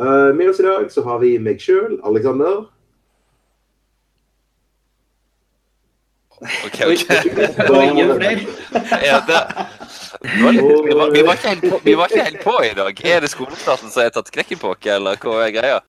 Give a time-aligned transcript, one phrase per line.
[0.00, 2.62] Uh, med oss i dag så har vi meg sjøl, Aleksander.
[6.40, 7.10] OK, OK.
[7.68, 8.46] Og ingen flere.
[9.04, 9.40] Ja, det,
[10.24, 13.04] litt, vi, var, vi, var ikke helt på, vi var ikke helt på i dag.
[13.04, 15.82] Er det skolestarten som har tatt knekken på oss, eller hva er greia?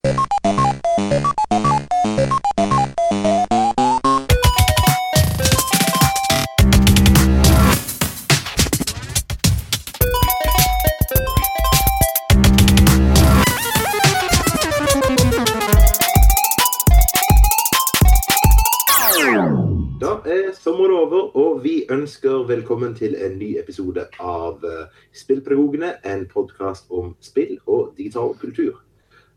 [22.11, 28.33] Ønsker velkommen til en ny episode av uh, Spillpedagogene, en podkast om spill og digital
[28.41, 28.81] kultur.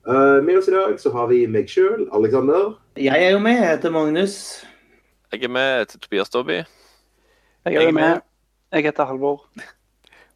[0.03, 2.73] Uh, med oss i dag så har vi meg sjøl, Aleksander.
[2.99, 4.35] Jeg er jo med, jeg heter Magnus.
[5.31, 6.65] Jeg er med til Tobias Dobby.
[7.63, 8.27] Jeg er med.
[8.73, 9.47] Jeg heter Halvor.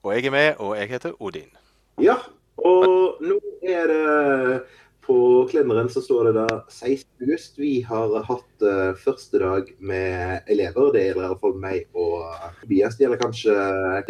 [0.05, 1.51] Og jeg er med, og jeg heter Odin.
[1.99, 2.21] Ja,
[2.63, 4.63] og nå er det
[5.09, 7.07] På kalenderen så står det da 16.
[7.25, 7.55] august.
[7.59, 10.91] Vi har hatt uh, første dag med elever.
[10.93, 12.99] Det gjelder i hvert fall meg og Tobias.
[12.99, 13.55] Det gjelder kanskje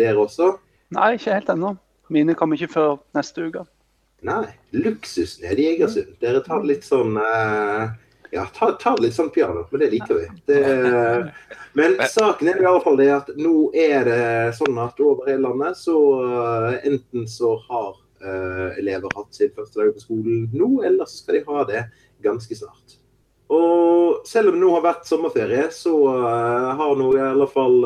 [0.01, 0.57] dere også?
[0.97, 1.77] Nei, ikke helt ennå.
[2.11, 3.63] Mine kommer ikke før neste uke.
[4.27, 4.49] Nei.
[4.75, 6.17] Luksus nede i Egersund.
[6.19, 7.95] Dere tar litt sånn uh,
[8.35, 10.27] Ja, ta, ta litt sånn piano, men det liker vi.
[10.51, 10.59] Det,
[11.79, 14.27] men saken er i alle fall det at nå er det
[14.59, 17.88] sånn at over hele landet så uh, enten så har
[18.81, 21.85] elever hatt sin første dag på skolen nå, eller så skal de ha det
[22.25, 22.99] ganske snart.
[23.49, 27.81] Og selv om det nå har vært sommerferie, så uh, har nå i alle fall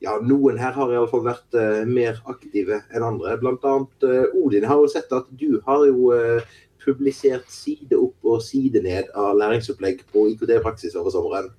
[0.00, 3.36] ja, noen her har iallfall vært uh, mer aktive enn andre.
[3.36, 6.40] Annet uh, Odin har jo sett at du har jo uh,
[6.80, 11.52] publisert side opp og side ned av læringsopplegg på IKT-praksis over sommeren.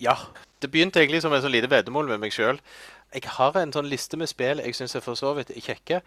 [0.00, 0.16] Ja.
[0.62, 2.56] Det begynte egentlig som et sånn lite veddemål med meg sjøl.
[3.12, 6.00] Jeg har en sånn liste med spill jeg syns er for så vidt kjekke,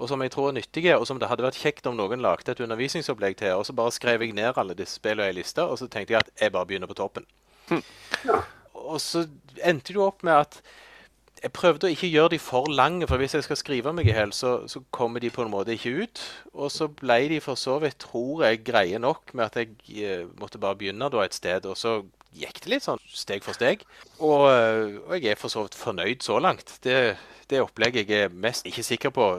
[0.00, 2.54] og som jeg tror er nyttige, og som det hadde vært kjekt om noen lagde
[2.54, 3.58] et undervisningsopplegg til.
[3.60, 6.24] Og så bare skrev jeg ned alle disse spillene i lista, og så tenkte jeg
[6.24, 7.26] at jeg bare begynner på toppen.
[7.68, 7.82] Hm.
[8.24, 8.38] Ja.
[8.80, 9.26] Og så
[9.60, 10.62] endte det opp med at
[11.40, 14.14] jeg prøvde å ikke gjøre de for lange, for hvis jeg skal skrive meg i
[14.14, 16.22] hjel, så, så, kommer de på en måte ikke ut.
[16.52, 20.26] Og så ble de for så vidt, tror jeg, greie nok med at jeg eh,
[20.40, 21.68] måtte bare begynne da et sted.
[21.68, 22.00] Og så
[22.36, 23.82] gikk det litt sånn steg for steg.
[24.18, 26.76] Og, eh, og jeg er for så vidt fornøyd så langt.
[26.84, 27.16] Det,
[27.50, 29.32] det opplegget jeg er mest ikke sikker på,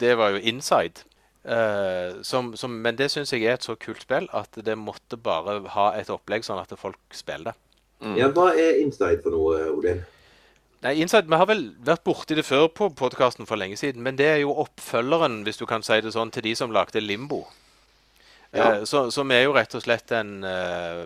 [0.00, 1.06] det var jo Inside.
[1.40, 5.16] Uh, som, som, men det syns jeg er et så kult spill at det måtte
[5.16, 7.54] bare ha et opplegg sånn at folk spiller det.
[8.04, 8.16] Mm.
[8.18, 10.02] Ja, Hva er Inside for noe, Odin?
[10.84, 14.20] Nei, Inside, Vi har vel vært borti det før på podkasten for lenge siden, men
[14.20, 17.46] det er jo oppfølgeren hvis du kan si det sånn, til de som lagde Limbo.
[18.52, 18.80] Ja.
[18.80, 21.04] Uh, så, som er jo rett og slett en eh,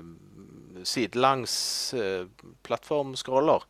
[0.88, 1.56] sidelangs
[1.98, 2.24] eh,
[2.66, 3.66] plattformscroller.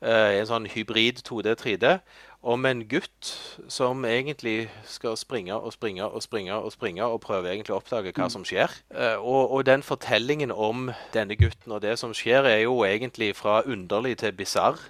[0.00, 1.94] Eh, en sånn hybrid 2D, 3D.
[2.40, 3.34] Om en gutt
[3.68, 8.14] som egentlig skal springe og springe og springe og springe og prøve egentlig å oppdage
[8.16, 8.72] hva som skjer.
[8.94, 13.34] Eh, og, og den fortellingen om denne gutten og det som skjer, er jo egentlig
[13.36, 14.80] fra underlig til bisarr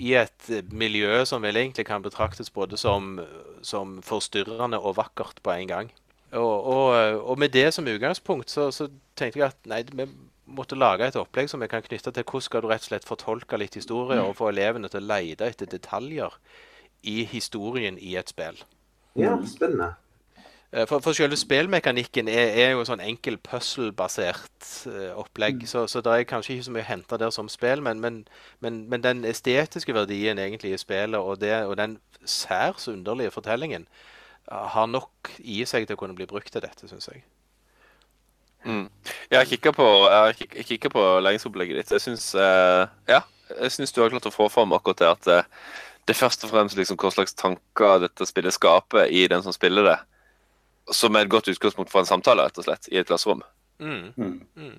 [0.00, 3.18] i et miljø som vel egentlig kan betraktes både som,
[3.60, 5.92] som forstyrrende og vakkert på en gang.
[6.34, 10.08] Og, og, og med det som utgangspunkt så, så, tenkte jeg at nei, vi
[10.46, 13.08] måtte lage et opplegg som vi kan knytte til hvordan skal du rett og slett
[13.08, 16.36] fortolke litt historie og få elevene til å lete etter detaljer
[17.04, 18.60] i historien i et spill.
[19.16, 19.94] Ja, spennende.
[20.72, 25.62] Eh, For, for selve spillmekanikken er, er jo sånn enkel puzzle-basert eh, opplegg.
[25.70, 28.24] Så, så det er kanskje ikke så mye å hente der som spill, men, men,
[28.64, 33.86] men, men den estetiske verdien egentlig i spillet og, det, og den særs underlige fortellingen
[33.86, 37.22] eh, har nok i seg til å kunne bli brukt til dette, syns jeg.
[38.64, 38.88] Mm.
[39.30, 41.94] Jeg har kikka på, jeg kikker på læringsopplegget ditt.
[41.96, 43.20] Jeg syns eh, ja,
[43.60, 45.50] jeg syns du har klart å få fram akkurat det at eh,
[46.04, 49.54] det er først og fremst liksom hva slags tanker dette spillet skaper i den som
[49.56, 49.96] spiller det,
[50.92, 53.40] som er et godt utgangspunkt for en samtale, rett og slett, i et klasserom.
[53.80, 54.12] Mm.
[54.16, 54.34] Mm.
[54.56, 54.74] Mm.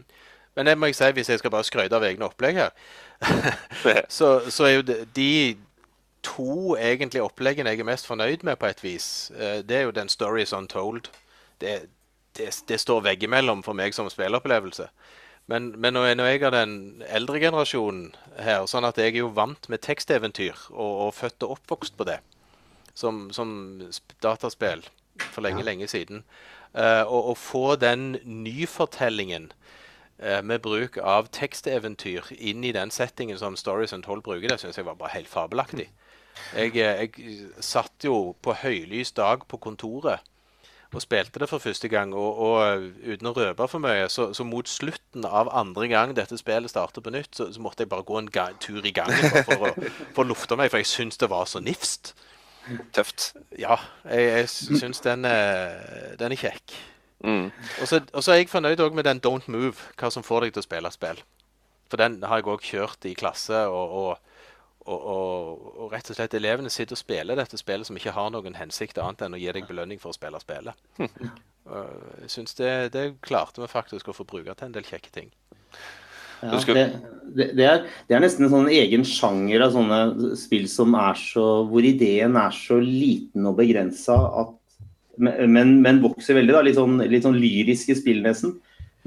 [0.56, 2.76] Men det må jeg si, hvis jeg skal bare skryte av egne opplegg her,
[4.18, 5.32] så, så er jo de, de
[6.26, 9.96] to egentlig oppleggene jeg er mest fornøyd med på et vis, eh, det er jo
[9.98, 11.10] den Stories Untold.
[11.62, 11.80] Det,
[12.38, 14.90] det, det står veggimellom for meg som spilleopplevelse.
[15.52, 19.22] Men, men nå er nå jeg av den eldre generasjonen her, sånn at jeg er
[19.22, 22.20] jo vant med teksteventyr og, og født og oppvokst på det.
[22.96, 23.50] Som, som
[24.24, 24.86] dataspill
[25.20, 25.70] for lenge, Ja.
[25.70, 26.24] lenge siden.
[26.76, 29.52] uh, og å få den nyfortellingen
[30.24, 34.78] uh, med bruk av teksteventyr inn i den settingen som Stories Toll bruker, det syns
[34.78, 35.90] jeg var bare helt fabelaktig.
[36.56, 40.20] Jeg, eh, jeg satt jo på høylys dag på kontoret
[40.96, 42.14] og spilte det for første gang.
[42.16, 46.38] Og, og uten å røpe for mye, så, så mot slutten av andre gang dette
[46.40, 49.20] spillet starter på nytt, så, så måtte jeg bare gå en ga tur i gangen
[49.30, 49.74] for, for å
[50.16, 52.14] for å lufte meg, for jeg syns det var så nifst.
[52.96, 53.34] tøft.
[53.60, 53.78] Ja,
[54.10, 54.50] jeg, jeg
[54.82, 56.74] syns den, er- den er kjekk.
[57.26, 57.48] Mm.
[57.82, 60.46] Og så og så er jeg fornøyd òg med den Don't Move, hva som får
[60.48, 61.22] deg til å spille spill.
[61.92, 64.35] For den har jeg òg kjørt i klasse, og, og,
[64.86, 68.32] og, og, og rett og slett elevene sitter og spiller dette spillet som ikke har
[68.34, 70.78] noen hensikt annet enn å gi deg belønning for å spille spillet.
[71.66, 75.32] Jeg syns det, det klarte vi faktisk å få bruke til en del kjekke ting.
[76.44, 76.84] Ja, skal- det,
[77.34, 81.18] det, det, er, det er nesten en sånn egen sjanger av sånne spill som er
[81.18, 84.18] så Hvor ideen er så liten og begrensa
[85.18, 86.54] men, men vokser veldig.
[86.54, 88.58] da, Litt sånn, litt sånn lyriske spill, nesten.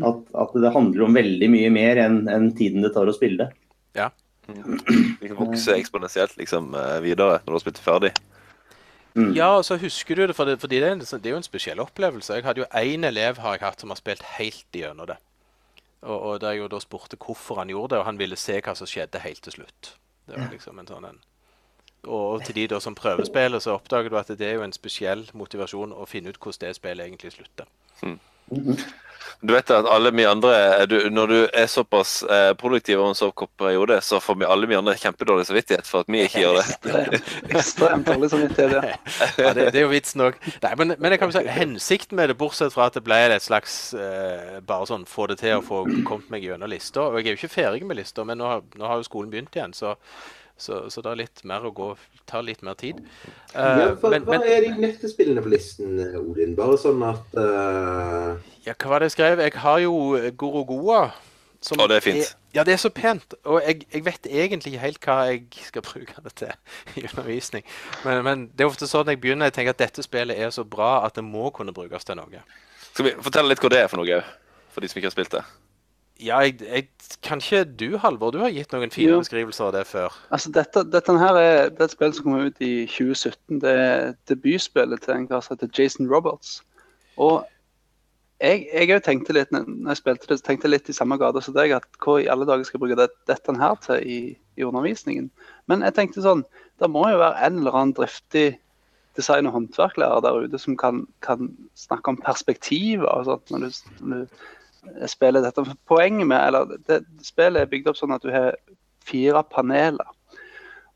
[0.01, 3.45] At, at det handler om veldig mye mer enn en tiden det tar å spille
[3.45, 3.51] det.
[4.49, 8.13] Vi kan vokse eksponentielt liksom eh, videre når du har spilt ferdig.
[9.15, 9.33] Mm.
[9.35, 11.41] Ja, og så husker du det, for det, fordi det, er en, det er jo
[11.41, 12.35] en spesiell opplevelse.
[12.35, 15.17] Jeg hadde jo én elev har jeg hatt som har spilt helt igjennom det.
[16.03, 18.61] Og, og der jeg jo da spurte hvorfor han gjorde det, og han ville se
[18.63, 19.97] hva som skjedde helt til slutt.
[20.29, 21.19] Det var liksom en sånn en
[22.07, 25.27] Og til de da som prøvespiller, så oppdager du at det er jo en spesiell
[25.35, 27.67] motivasjon å finne ut hvordan det spillet egentlig slutter.
[29.43, 33.19] Du vet at alle vi andre, du, Når du er såpass eh, produktiv over en
[33.19, 36.43] så kort periode, så får vi alle vi andre kjempedårlig samvittighet for at vi ikke
[36.45, 37.21] gjør det.
[37.59, 38.73] Ekstremt dårlig samvittighet.
[38.73, 38.97] ja.
[39.39, 40.39] Ja, det, det er jo vitsen òg.
[40.79, 43.79] Men, men jeg kan si, hensikten med det, bortsett fra at det ble et slags
[43.95, 47.37] eh, bare sånn få det til å få kommet meg gjennom lista Og jeg er
[47.37, 49.95] jo ikke ferdig med lista, men nå, har- nå har jo skolen begynt igjen, så,
[50.59, 51.93] så, så det er litt mer å gå
[52.29, 53.01] tar litt mer tid.
[53.55, 56.57] Eh, Ja, hva, men, hva men er de neste spillene på listen, Odin?
[56.59, 58.35] Bare sånn at uh...
[58.67, 59.43] ja, hva var det jeg skrev?
[59.47, 59.95] Jeg har jo
[60.41, 61.09] Gorogoa.
[61.65, 62.35] som Å, det er fint.
[62.55, 63.39] ja, det er så pent.
[63.49, 67.65] Og jeg, jeg vet egentlig ikke helt hva jeg skal bruke det til i undervisning.
[68.05, 69.51] Men, men det er ofte sånn jeg begynner.
[69.51, 72.45] Jeg tenker at dette spillet er så bra at det må kunne brukes til noe.
[72.91, 74.21] Skal vi fortelle litt hva det er for noe?
[74.75, 75.47] For de som ikke har spilt det.
[76.19, 76.89] Ja, jeg, jeg,
[77.23, 78.33] kan ikke du, Halvor?
[78.35, 79.19] Du har gitt noen fine Jo.
[79.23, 80.15] beskrivelser av det før.
[80.35, 83.61] Altså, dette, dette her er, det er et spill som kom ut i 2017.
[83.63, 86.59] Det er debutspillet til en kar som heter Jason Roberts.
[87.23, 87.47] Og
[88.43, 91.75] jeg, jeg tenkte litt når jeg spilte det, tenkte litt i samme gate som deg,
[91.79, 94.21] at hva i alle dager skal jeg bruke det, dette her til i,
[94.59, 95.31] i undervisningen?
[95.71, 96.45] Men jeg tenkte sånn,
[96.83, 98.53] det må jo være en eller annen driftig
[99.19, 103.83] design- og håndverklærer der ute som kan, kan snakke om perspektiver og sånt når du,
[104.07, 104.47] når du
[105.11, 105.65] spiller dette.
[105.89, 108.55] Poenget med, eller det, Spillet er bygd opp sånn at du har
[109.09, 110.15] fire paneler.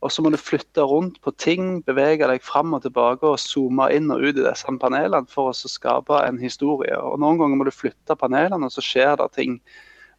[0.02, 3.87] Og så må du flytte rundt på ting, bevege deg fram og tilbake og zoome
[3.94, 6.96] inn og ut i disse panelene for å skape en historie.
[6.99, 9.61] Og Noen ganger må du flytte panelene, og så skjer det ting.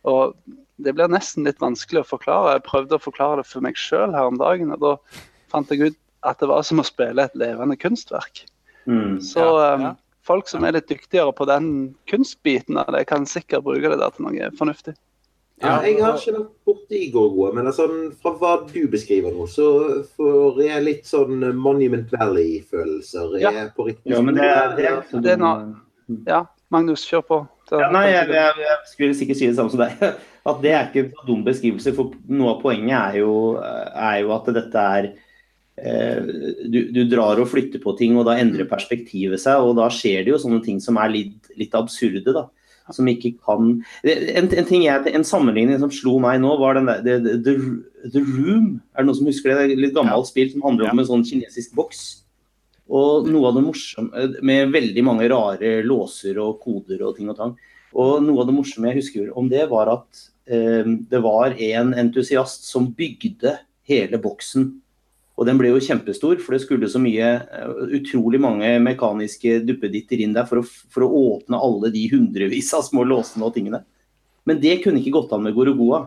[0.07, 0.37] Og
[0.83, 2.55] Det blir nesten litt vanskelig å forklare.
[2.55, 4.93] Jeg prøvde å forklare det for meg sjøl her om dagen, og da
[5.51, 8.45] fant jeg ut at det var som å spille et levende kunstverk.
[8.87, 9.19] Mm.
[9.21, 9.91] Så Ja, um, ja.
[10.23, 11.71] Folk som er litt dyktigere på den
[12.09, 14.93] kunstbiten av det, kan sikkert bruke det der til noe fornuftig.
[15.61, 17.87] ja, Jeg har ikke vært borti Gorgoa, men altså,
[18.21, 19.67] fra hva du beskriver nå, så
[20.17, 23.37] får jeg litt sånn Monument Valley-følelser.
[23.41, 23.51] Ja.
[23.75, 25.03] På riktig Ja, men det, er- det er?
[25.21, 25.75] Det er noe-
[26.27, 27.47] Ja, Magnus, kjør på.
[27.71, 30.01] Ja, nei, jeg, jeg, jeg skulle sikkert si det samme som deg.
[30.49, 31.93] At det er ikke en dum beskrivelse.
[31.95, 35.22] For noe av poenget er jo, er jo at dette er eh,
[35.75, 39.63] du, du drar og flytter på ting, og da endrer perspektivet seg.
[39.65, 42.35] Og da skjer det jo sånne ting som er litt, litt absurde.
[42.35, 42.47] da.
[42.91, 46.89] Som ikke kan En, en, ting jeg, en sammenligning som slo meg nå, var den
[46.91, 47.55] der the, the,
[48.11, 48.81] the Room.
[48.93, 49.55] Er det noen som husker det?
[49.55, 52.03] Det er et litt gammelt spill som handler om en sånn kinesisk boks.
[52.93, 57.39] Og noe av det morsomme Med veldig mange rare låser og koder og ting og
[57.39, 57.55] tang.
[57.93, 61.93] Og noe av det morsomme jeg husker om det, var at eh, det var en
[61.93, 63.55] entusiast som bygde
[63.89, 64.71] hele boksen.
[65.33, 70.21] Og den ble jo kjempestor, for det skulle så mye eh, Utrolig mange mekaniske duppeditter
[70.21, 73.81] inn der for å, for å åpne alle de hundrevis av små låsene og tingene.
[74.45, 76.05] Men det kunne ikke gått an med Gorogoa.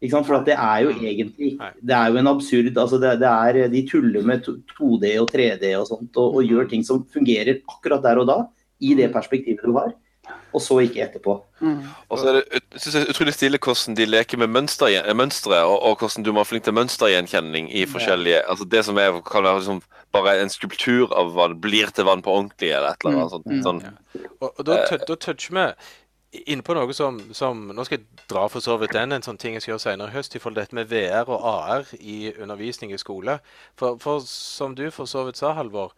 [0.00, 1.50] For det er jo egentlig
[1.84, 5.74] Det er jo en absurd altså det, det er, De tuller med 2D og 3D
[5.76, 8.38] og sånt, og, og gjør ting som fungerer akkurat der og da,
[8.80, 9.92] i det perspektivet du har,
[10.52, 11.36] og så ikke etterpå.
[11.60, 11.82] Mm.
[12.08, 15.62] Og så er det ut- synes jeg utrolig stilig hvordan de leker med mønster, mønstre,
[15.62, 19.20] og, og hvordan du må være flink til mønstergjenkjenning i forskjellige altså Det som er,
[19.26, 19.82] kan være liksom
[20.12, 23.34] bare en skulptur av hva det blir til vann på ordentlig, eller et eller annet
[23.36, 23.46] sånt.
[23.46, 23.62] Mm.
[23.62, 23.82] Sånn.
[24.40, 25.66] Og, og da, da toucher vi
[26.46, 29.38] inne på noe som, som Nå skal jeg dra for så vidt den, en sånn
[29.40, 31.90] ting jeg skal gjøre senere i høst, i forhold til dette med VR og AR
[31.98, 33.40] i undervisning i skole.
[33.80, 35.94] For, for som du for så vidt sa, Halvor,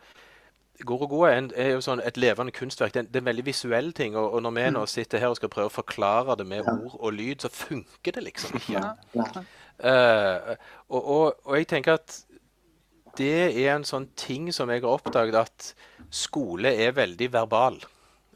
[0.87, 2.93] Gorogoa er, er jo sånn et levende kunstverk.
[2.95, 4.17] Det er, en- det er en veldig visuell ting.
[4.17, 6.97] Og, og når vi nå sitter her og skal prøve å forklare det med ord
[6.99, 8.83] og lyd, så funker det liksom ikke.
[9.83, 10.53] Uh,
[10.89, 12.19] og, og, og jeg tenker at
[13.19, 13.33] det
[13.67, 15.73] er en sånn ting som jeg har oppdaget at
[16.12, 17.81] skole er veldig verbal.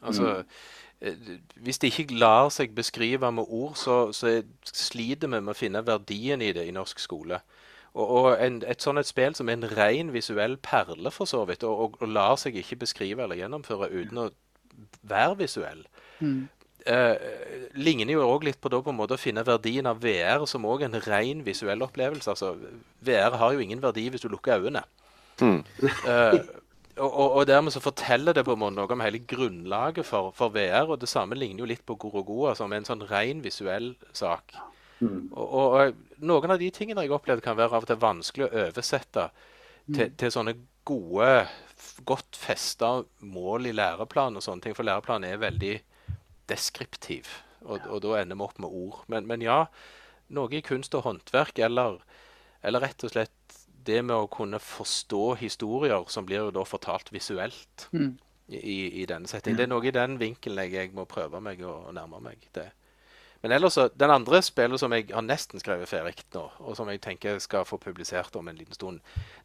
[0.05, 0.43] Altså,
[1.01, 1.15] eh,
[1.65, 4.35] Hvis det ikke lar seg beskrive med ord, så, så
[4.69, 7.39] sliter vi med å finne verdien i det i norsk skole.
[7.97, 11.41] Og, og en, et sånt et spill som er en ren visuell perle, for så
[11.49, 14.29] vidt, og, og, og lar seg ikke beskrive eller gjennomføre uten å
[15.07, 15.81] være visuell.
[16.19, 16.45] Mm.
[16.87, 17.15] Eh,
[17.75, 20.67] ligner jo òg litt på, da, på en måte å finne verdien av VR som
[20.69, 22.31] òg en ren visuell opplevelse.
[22.31, 22.53] Altså,
[23.03, 24.85] VR har jo ingen verdi hvis du lukker øynene.
[25.41, 25.59] Mm.
[26.07, 26.39] Eh,
[26.97, 30.31] og, og, og dermed så forteller det på en måte noe om hele grunnlaget for,
[30.37, 30.87] for VR.
[30.87, 34.55] Og det samme ligner jo litt på Gorogoa, som er en sånn ren visuell sak.
[34.99, 35.29] Mm.
[35.31, 38.53] Og, og, noen av de tingene jeg opplevde kan være av og til vanskelig å
[38.65, 39.27] oversette
[39.93, 40.55] til, til sånne
[40.87, 41.29] gode,
[42.07, 44.77] godt festa mål i læreplan og sånne ting.
[44.77, 45.75] For læreplan er veldig
[46.49, 47.29] deskriptiv,
[47.65, 49.01] og, og da ender vi opp med ord.
[49.11, 49.65] Men, men ja,
[50.33, 51.99] noe i kunst og håndverk, eller,
[52.65, 53.33] eller rett og slett
[53.87, 58.17] det med å kunne forstå historier som blir jo da fortalt visuelt Mm.
[58.47, 59.57] i, i denne settingen.
[59.59, 62.69] Det er noe i den vinkelen jeg, jeg må prøve meg å nærme meg det.
[63.41, 67.01] Men ellers den andre spillet som jeg har nesten skrevet ferdig nå, og som jeg
[67.03, 68.99] tenker skal få publisert om en liten stund,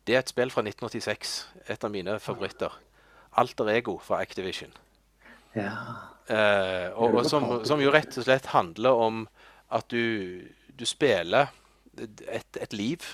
[0.06, 1.34] det er et spill fra 1986.
[1.68, 2.72] Et av mine favoritter.
[3.36, 4.72] Alter Ego fra Activision.
[5.54, 5.72] Ja.
[6.26, 9.24] Eh, og, og som, som jo rett og slett handler om
[9.72, 10.40] at du,
[10.78, 11.52] du spiller
[11.98, 13.04] et, et liv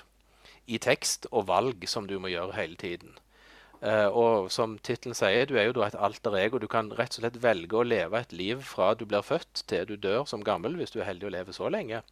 [0.69, 3.17] i tekst og valg som du må gjøre hele tiden.
[3.79, 6.59] Eh, og som tittelen sier, du er jo da et alter ego.
[6.59, 9.87] Du kan rett og slett velge å leve et liv fra du blir født til
[9.87, 12.03] du dør som gammel, hvis du er heldig å leve så lenge.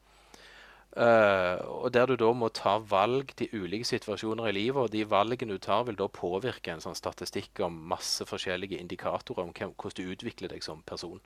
[0.96, 5.02] Eh, og der du da må ta valg til ulike situasjoner i livet, og de
[5.04, 9.75] valgene du tar vil da påvirke en sånn statistikk om masse forskjellige indikatorer om hvem,
[9.75, 11.20] hvordan du utvikler deg som person.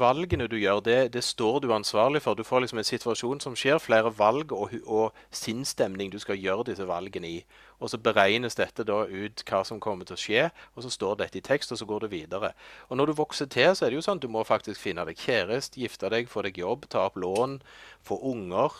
[0.00, 2.34] Valgene du gjør, det, det står du ansvarlig for.
[2.34, 6.70] Du får liksom en situasjon som skjer, flere valg og, og sinnsstemning du skal gjøre
[6.70, 7.42] disse valgene i.
[7.82, 10.42] Og så beregnes dette da ut hva som kommer til å skje,
[10.76, 12.52] og så står dette i tekst, og så går det videre.
[12.88, 15.04] Og når du vokser til, så er det jo sånn at du må faktisk finne
[15.08, 17.58] deg kjæreste, gifte deg, få deg jobb, ta opp lån,
[18.06, 18.76] få unger.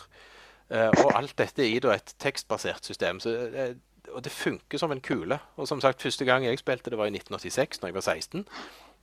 [0.71, 3.19] Eh, og alt dette i da et tekstbasert system.
[3.19, 3.75] Så, eh,
[4.13, 5.39] og det funker som en kule.
[5.59, 8.47] Og som sagt, første gang jeg spilte det var i 1986, når jeg var 16.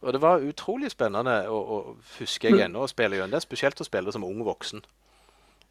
[0.00, 1.78] Og det var utrolig spennende å, å
[2.16, 4.80] huske jeg ennå å spille gjennom det, spesielt å spille det som ung voksen.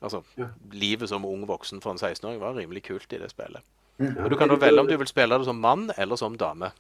[0.06, 0.52] Altså, Ja.
[0.72, 3.66] Livet som ung voksen for en 16-åring var rimelig kult i det spillet.
[4.00, 4.14] Ja.
[4.24, 6.72] Og Du kan jo velge om du vil spille det som mann eller som dame.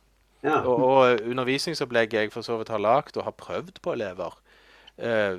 [0.43, 0.61] Ja.
[0.63, 4.37] Og, og undervisningsopplegget jeg for så vidt har lagd og har prøvd på elever,
[4.97, 5.35] eh,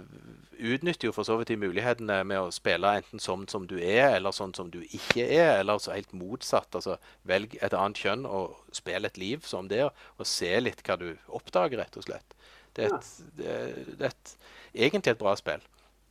[0.61, 4.17] utnytter jo for så vidt de mulighetene med å spille enten sånn som du er,
[4.19, 6.69] eller sånn som du ikke er, eller så helt motsatt.
[6.77, 10.99] Altså velg et annet kjønn og spill et liv som det, og se litt hva
[11.01, 12.37] du oppdager, rett og slett.
[12.77, 13.09] Det er, et,
[13.39, 14.35] det er, det er et,
[14.75, 15.65] egentlig et bra spill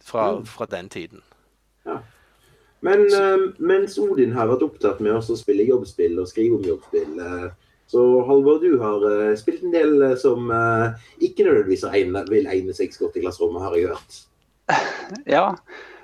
[0.04, 0.46] fra, Mm.
[0.50, 1.22] fra den tiden.
[2.86, 7.20] Men eh, mens Odin har vært opptatt med å spille jobbspill og skrive om jobbspill,
[7.26, 7.50] eh,
[7.90, 10.46] så Halvor, du har eh, spilt en del som
[11.18, 11.88] ikke nødvendigvis
[12.30, 14.24] vil egne seg godt i klasserommet, har jeg hørt.
[15.36, 15.46] Ja.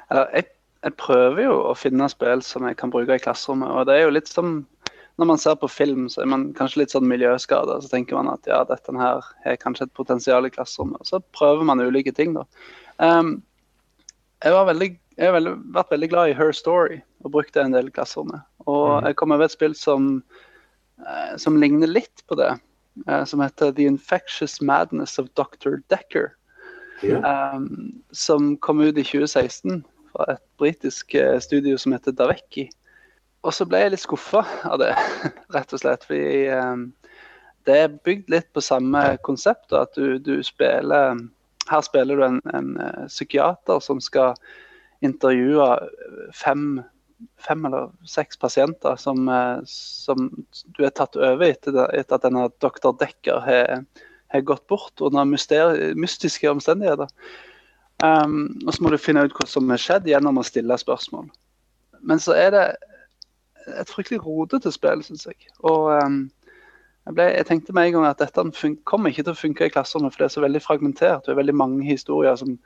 [0.10, 0.48] Jeg,
[0.86, 3.70] jeg prøver jo å finne spill som jeg kan bruke i klasserommet.
[3.70, 4.64] Og det er jo litt som
[5.16, 7.78] når man ser på film, så er man kanskje litt sånn miljøskada.
[7.82, 11.08] Så tenker man at ja, dette her har kanskje et potensial i klasserommet.
[11.08, 12.44] Så prøver man ulike ting, da.
[13.00, 13.38] Um,
[14.44, 17.66] jeg var veldig, jeg har veldig, vært veldig glad i Her Story og brukte det
[17.66, 18.42] en del i klasserommet.
[18.68, 19.06] Og Mhm.
[19.08, 20.24] jeg kom over et spill som,
[21.08, 22.60] eh, som ligner litt på det.
[23.10, 25.82] eh, som heter The Infectious Madness of Dr.
[25.90, 26.32] Decker.
[27.04, 27.52] Ja.
[27.54, 32.70] Um, som kom ut i 2016 fra et britisk studio som heter Davecchi.
[33.44, 34.96] Og så ble jeg litt skuffa av det,
[35.54, 36.06] rett og slett.
[36.08, 36.94] Fordi um,
[37.66, 39.74] det er bygd litt på samme konsept.
[39.74, 41.20] At du, du spiller
[41.70, 44.36] Her spiller du en, en psykiater som skal
[45.06, 45.70] intervjue
[46.36, 46.82] fem,
[47.42, 50.28] fem eller seks pasienter som, eh, som
[50.78, 53.86] du er tatt over etter, etter at denne doktor Decker har
[54.36, 55.26] har gått bort under
[55.96, 57.08] mystiske omstendigheter.
[58.04, 61.30] Um, og så må du finne ut hva som har skjedd gjennom å stille spørsmål.
[62.06, 62.66] Men så er det
[63.80, 65.48] et fryktelig rodete spill, syns jeg.
[65.64, 66.26] Og um,
[67.08, 69.74] jeg, ble, jeg tenkte med en gang at dette kommer ikke til å funke i
[69.74, 71.24] klasserommet, for det er så veldig fragmentert.
[71.26, 72.58] Det er veldig mange historier som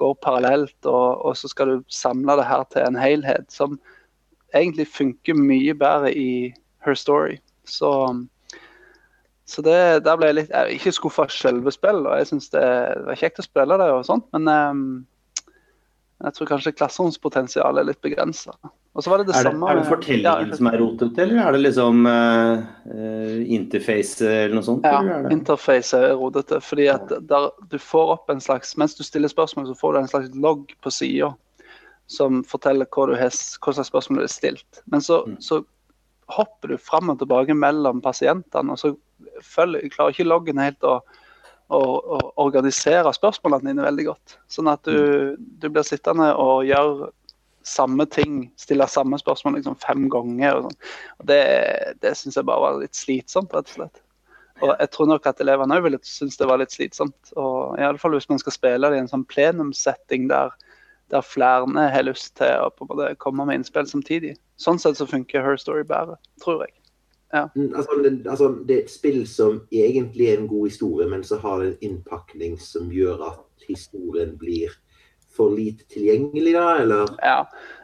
[0.00, 3.78] går parallelt, og, og så skal du samle det her til en helhet som
[4.54, 6.30] egentlig funker mye bedre i
[6.84, 7.38] Her Story.
[7.64, 8.24] Så um,
[9.44, 12.30] så det, der ble jeg litt Jeg er ikke skuffa av selve spillet, og jeg
[12.30, 12.64] syns det
[13.04, 14.86] var kjekt å spille det, og sånt, men ehm,
[16.24, 18.54] jeg tror kanskje klasseromspotensialet er litt begrensa.
[18.94, 21.22] Og så var det det Er det, samme er det fortellingen ja, som er rotete,
[21.24, 24.86] eller er det liksom uh, interface eller noe sånt?
[24.86, 26.60] Ja, er interface er rotete.
[26.62, 29.98] fordi at der, du får opp en slags Mens du stiller spørsmål, så får du
[30.00, 31.32] en slags logg på sida
[32.06, 33.32] som forteller hva, du har,
[33.64, 34.82] hva slags spørsmål du har stilt.
[34.92, 35.36] Men så, Mm.
[35.40, 35.64] så
[36.28, 38.94] hopper du fram og tilbake mellom pasientene, og så
[39.42, 40.98] følger, klarer ikke loggen helt å,
[41.74, 44.38] å, å organisere spørsmålene dine veldig godt.
[44.50, 47.10] Sånn at du, du blir sittende og gjøre
[47.64, 50.58] samme ting, stille samme spørsmål liksom fem ganger.
[50.58, 50.80] og sånn.
[51.20, 51.42] Og Det,
[52.04, 54.02] det syns jeg bare var litt slitsomt, rett og slett.
[54.62, 57.32] Og jeg tror nok at elevene òg ville synes det var litt slitsomt.
[57.34, 60.54] Og i alle fall hvis man skal spille det i en sånn plenumssetting der,
[61.12, 64.36] der flere har lyst til å på en måte komme med innspill samtidig.
[64.60, 66.76] Sånn sett så funker Her Story bedre, tror jeg.
[67.34, 67.48] Ja.
[67.56, 71.24] Mm, Altså, det, altså, det er et spill som egentlig er en god historie, men
[71.26, 74.70] så har det en innpakning som gjør at historien blir
[75.34, 77.10] for lite tilgjengelig, da, eller?
[77.26, 77.40] Ja,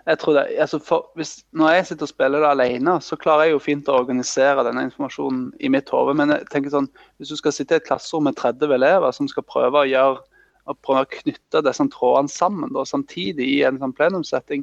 [0.06, 0.44] jeg tror det.
[0.62, 3.90] Altså for, hvis, når jeg sitter og spiller det alene, så klarer jeg jo fint
[3.90, 6.14] å organisere denne informasjonen i mitt hode.
[6.14, 6.86] Men jeg tenker sånn,
[7.18, 10.22] hvis du skal sitte i et klasserom med 30 elever som skal prøve å gjøre
[10.70, 14.62] å prøve å knytte disse trådene sammen da, samtidig i en sånn plenumssetting,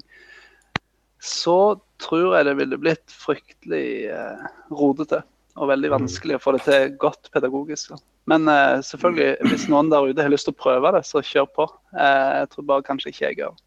[1.20, 1.58] så
[2.04, 5.24] tror jeg det ville blitt fryktelig eh, rodete
[5.58, 7.94] og veldig vanskelig å få det til godt pedagogisk.
[7.94, 8.02] Da.
[8.30, 11.50] Men eh, selvfølgelig, hvis noen der ute har lyst til å prøve det, så kjør
[11.56, 11.66] på.
[11.96, 13.58] Eh, jeg tror bare kanskje ikke jeg gjør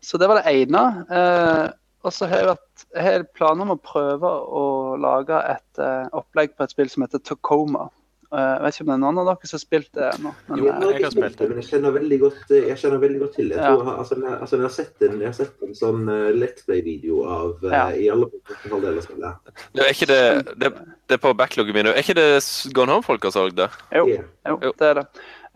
[0.00, 0.84] Så det var det ene.
[1.12, 1.66] Eh,
[2.00, 4.28] og så har jeg, vært, jeg har planer om å prøve
[4.60, 4.66] å
[5.00, 7.90] lage et eh, opplegg på et spill som heter Tacoma.
[8.30, 10.30] Eh, jeg vet ikke om det er noen av dere som har spilt det ennå.
[10.46, 12.52] Men, Jo, eh, jeg, har jeg har ikke spilt det, men jeg kjenner veldig godt,
[12.54, 13.56] jeg kjenner veldig godt til det.
[13.56, 13.72] Jeg, Ja.
[13.80, 16.64] tror, altså, jeg, altså, jeg, har sett en, jeg har sett en sånn uh, Let's
[16.68, 17.88] Play-video av uh, Ja.
[17.90, 18.28] i alle
[18.68, 19.34] fall av spillet.
[19.74, 20.20] Det er ikke det,
[20.62, 20.70] det,
[21.10, 21.86] det er på backloggen min.
[21.90, 22.28] Er ikke det
[22.72, 23.68] Gone Home-folk har solgt det?
[23.98, 24.22] jo, Ja.
[24.46, 24.72] jo, Jo.
[24.78, 25.06] det er det.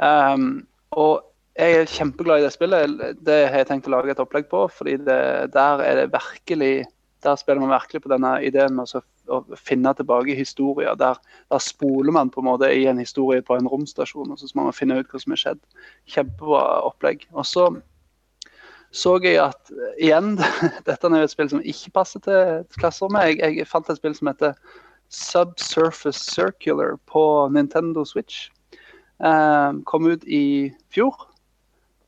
[0.02, 0.66] Um,
[0.99, 1.23] og
[1.57, 2.99] jeg er kjempeglad i det spillet.
[3.23, 4.66] Det har jeg tenkt å lage et opplegg på.
[4.69, 6.87] fordi det, der er det virkelig
[7.23, 9.02] Der spiller man virkelig på denne ideen med å, så-
[9.33, 10.95] å finne tilbake historier.
[11.00, 11.19] Der,
[11.52, 14.69] der spoler man på en måte i en historie på en romstasjon, og så må
[14.69, 15.61] man finne ut hva som har skjedd.
[16.11, 17.28] Kjempebra opplegg.
[17.33, 17.69] Og så
[18.95, 20.37] så jeg at igjen,
[20.87, 23.33] dette er jo et spill som ikke passer til klasserommet.
[23.33, 24.54] Jeg, jeg fant et spill som heter
[25.11, 28.49] Subsurface Circular på Nintendo Switch.
[29.19, 31.26] Um, kom ut i fjor.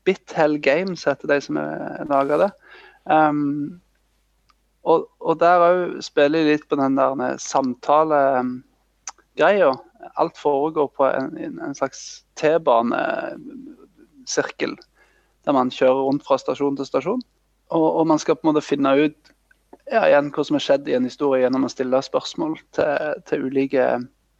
[0.07, 1.59] Bithell Games heter de som
[2.07, 2.49] laga det.
[3.03, 3.81] Um,
[4.87, 9.71] og, og der òg spiller jeg litt på den der samtalegreia.
[10.15, 14.73] Alt foregår på en, en, slags T-banesirkel,
[15.43, 17.23] der man kjører rundt fra stasjon til stasjon.
[17.75, 19.19] Og, og man skal på en måte finne ut
[19.91, 23.45] ja, igjen hva som har skjedd i en historie gjennom å stille spørsmål til, til
[23.47, 23.85] ulike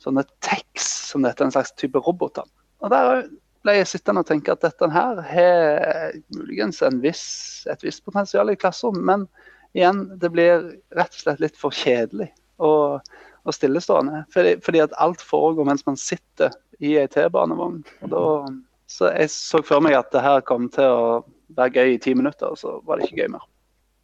[0.03, 2.45] sånne techs, som dette er en slags type roboter.
[2.83, 3.05] Og der
[3.65, 7.25] ble jeg sittende og tenke at dette her har muligens en viss,
[7.67, 9.27] et visst potensial i klasserom, men
[9.75, 12.29] igjen, det blir rett og slett litt for kjedelig
[12.63, 13.03] og,
[13.43, 14.23] og stillestående.
[14.33, 17.83] Fordi, fordi at alt foregår mens man sitter i ei T-banevogn.
[18.87, 21.21] Så jeg så for meg at det her kom til å
[21.57, 23.45] være gøy i ti minutter, og så var det ikke gøy mer.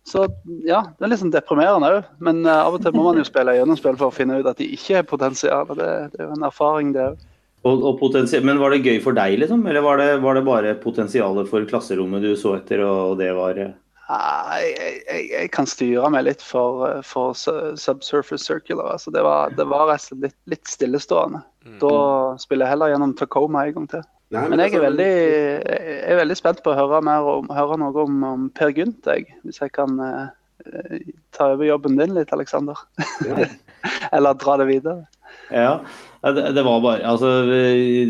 [0.04, 0.26] Så
[0.68, 2.08] ja, det er litt sånn deprimerende òg.
[2.24, 4.50] Men uh, av og til må man jo spille gjennom spill for å finne ut
[4.50, 5.70] at de ikke er potensial.
[5.72, 7.30] Det, det er jo en erfaring, det òg.
[7.64, 8.02] Og, og
[8.44, 9.62] men var det gøy for deg, liksom?
[9.72, 13.56] Eller var det, var det bare potensialet for klasserommet du så etter, og det var
[13.56, 13.72] eh,
[14.04, 14.72] Jeg,
[15.08, 18.92] jeg, jeg kan styre meg litt for, eh, for Subsurface Circular.
[18.98, 21.44] Altså det, var, det var litt, litt stillestående.
[21.80, 21.96] Da
[22.42, 24.04] spiller jeg heller gjennom Tacoma en gang til.
[24.34, 27.78] Nei, Men jeg er veldig, jeg er veldig spent på å høre, mer om, høre
[27.78, 29.08] noe om, om Per Gynt.
[29.46, 30.32] Hvis jeg kan eh,
[30.66, 32.80] eh, ta over jobben din litt, Aleksander.
[33.28, 33.46] Ja.
[34.16, 35.06] Eller dra det videre.
[35.54, 35.78] Ja,
[36.24, 37.30] det, det var bare Altså,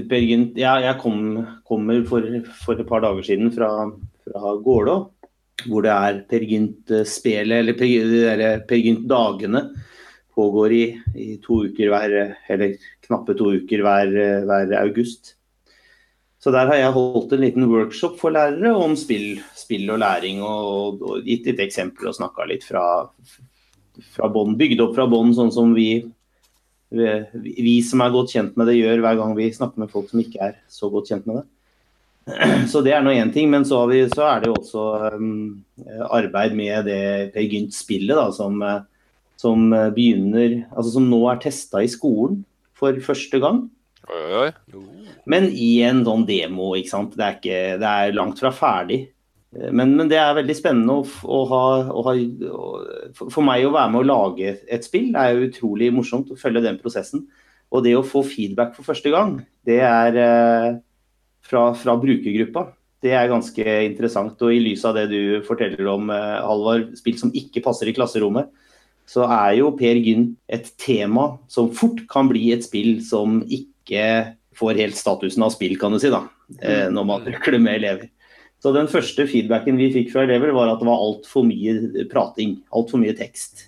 [0.09, 2.25] Per Gynt ja, Jeg kom, kommer for,
[2.61, 3.69] for et par dager siden fra,
[4.27, 4.97] fra Gålå,
[5.67, 9.63] hvor det er Per Gynt-spelet, eller Per, Per Gynt-dagene,
[10.33, 10.83] pågår i,
[11.19, 12.13] i to uker hver
[12.49, 12.73] Eller
[13.05, 14.13] knappe to uker hver,
[14.49, 15.35] hver august.
[16.43, 20.41] Så der har jeg holdt en liten workshop for lærere om spill, spill og læring,
[20.43, 22.83] og, og gitt litt eksempler og snakka litt fra,
[24.11, 26.03] fra bånn, bygd opp fra bånn, sånn som vi
[26.93, 30.11] vi vi som er godt kjent med det, gjør hver gang vi snakker med folk
[30.11, 31.45] som ikke er så godt kjent med det.
[32.71, 34.83] Så det er nå én ting, men så, har vi, så er det jo også
[35.17, 35.63] um,
[36.07, 37.01] arbeid med det
[37.33, 38.63] Per Gynt-spillet, som,
[39.41, 42.41] som begynner Altså som nå er testa i skolen
[42.79, 43.65] for første gang.
[44.07, 44.49] Oi, oi.
[45.29, 47.17] Men i en sånn demo, ikke sant.
[47.19, 49.03] Det er, ikke, det er langt fra ferdig.
[49.53, 52.69] Men, men det er veldig spennende å, å ha, å ha å,
[53.19, 56.39] for- meg å være med å lage et spill det er jo utrolig morsomt å
[56.39, 57.27] følge den prosessen.
[57.73, 60.71] Og det å få feedback for første gang, det er eh,
[61.43, 62.67] fra, fra brukergruppa.
[63.03, 64.39] Det er ganske interessant.
[64.39, 67.95] Og i lys av det du forteller om, eh, Halvard, spill som ikke passer i
[67.95, 68.51] klasserommet,
[69.09, 74.33] så er jo Per Gynt et tema som fort kan bli et spill som ikke
[74.55, 76.23] får helt statusen av spill, kan du si, da.
[76.61, 78.09] Eh, når man røkler med elever.
[78.63, 82.61] Så den første feedbacken vi fikk fra elever, var at det var altfor mye prating.
[82.71, 83.65] Altfor mye tekst.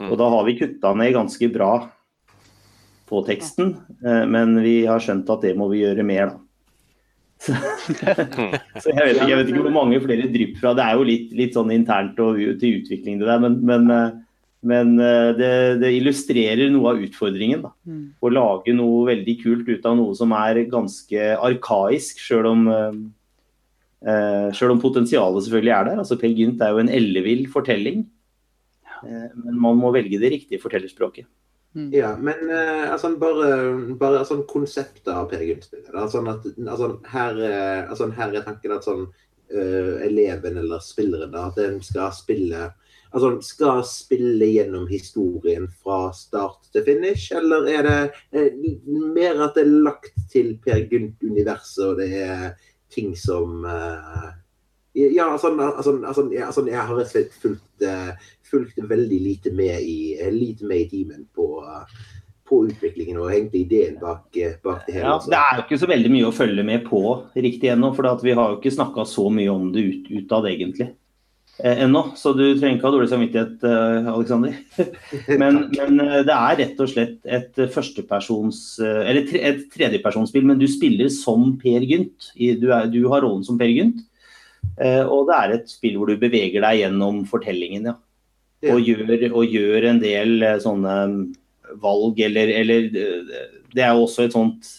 [0.00, 0.08] Mm.
[0.10, 1.72] Og da har vi kutta ned ganske bra
[3.06, 6.40] på teksten, eh, men vi har skjønt at det må vi gjøre mer, da.
[7.42, 7.54] Så,
[8.78, 10.74] så jeg, vet ikke, jeg vet ikke hvor mange flere drypp fra.
[10.78, 14.12] Det er jo litt, litt sånn internt og til utvikling det der, men, men, eh,
[14.70, 17.64] men eh, det, det, illustrerer noe av utfordringen.
[17.64, 17.72] da.
[17.88, 18.04] Mm.
[18.22, 22.70] Å lage noe veldig kult ut av noe som er ganske arkaisk, sjøl om,
[24.02, 25.98] Uh, selv om potensialet selvfølgelig er der.
[26.02, 28.00] Altså Per Gynt er jo en ellevill fortelling.
[28.98, 31.28] Uh, men man må velge det riktige fortellerspråket.
[31.74, 31.88] Mm.
[31.94, 33.48] Ja, men uh, altså, bare,
[34.00, 35.88] bare sånn konseptet av Per Gynt-spillet.
[35.96, 41.48] Altså, altså, her, uh, altså, her er tanken at sånn uh, eleven eller spilleren da,
[41.48, 42.70] at den skal spille
[43.12, 48.46] Altså, skal spille gjennom historien fra start til finish, eller er det
[48.88, 52.46] mer at det er lagt til Per Gynt-universet, og det er
[52.88, 53.66] ting som
[54.92, 57.84] ja, altså, altså, altså, altså, jeg har rett og slett fulgt,
[58.50, 61.46] fulgt veldig lite med i, lite med i timen på,
[62.48, 64.26] på utviklingen og egentlig ideen bak,
[64.64, 65.06] bak det hele.
[65.06, 67.02] Ja, det er jo ikke så veldig mye å følge med på
[67.32, 70.92] riktig ennå, for vi har jo ikke snakka så mye om det ut, utad egentlig.
[71.60, 74.54] Eh, ennå, så du trenger ikke ha dårlig samvittighet, eh, Aleksander.
[75.40, 81.12] men, men det er rett og slett et førstepersons Eller et tredjepersonsspill, men du spiller
[81.12, 82.32] som Per Gynt.
[82.36, 84.00] Du, er, du har rollen som Per Gynt.
[84.80, 87.98] Uh, og det er et spill hvor du beveger deg gjennom fortellingen, ja.
[88.72, 90.94] Og, gjør, og gjør, en del uh, sånne
[91.82, 94.78] valg, eller, eller uh, Det er jo også et sånt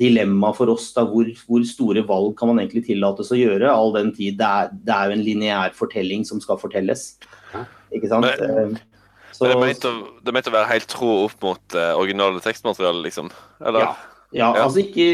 [0.00, 1.04] dilemma for oss, da.
[1.06, 4.72] Hvor, hvor, store valg kan man egentlig tillates å gjøre, all den tid det er,
[4.74, 7.04] det er jo en lineær fortelling som skal fortelles.
[7.94, 8.26] Ikke sant?
[8.26, 8.74] Men,
[9.30, 11.78] Så, men det er ment å, det er ment å være helt tro opp mot
[12.00, 13.30] originale tekstmateriale, liksom?
[13.62, 13.86] Eller?
[13.86, 14.09] Ja.
[14.30, 15.04] Ja, altså ikke,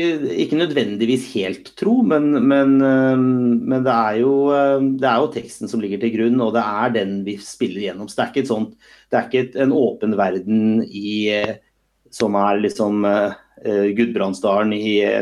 [0.43, 4.33] ikke, nødvendigvis helt tro, men, men, men det, er jo,
[5.01, 8.11] det, er jo, teksten som ligger til grunn, og det er den vi spiller gjennom.
[8.13, 8.75] Så det er ikke, sånt,
[9.09, 11.33] det er ikke en åpen verden i,
[12.13, 13.33] som er liksom uh,
[13.97, 14.75] Gudbrandsdalen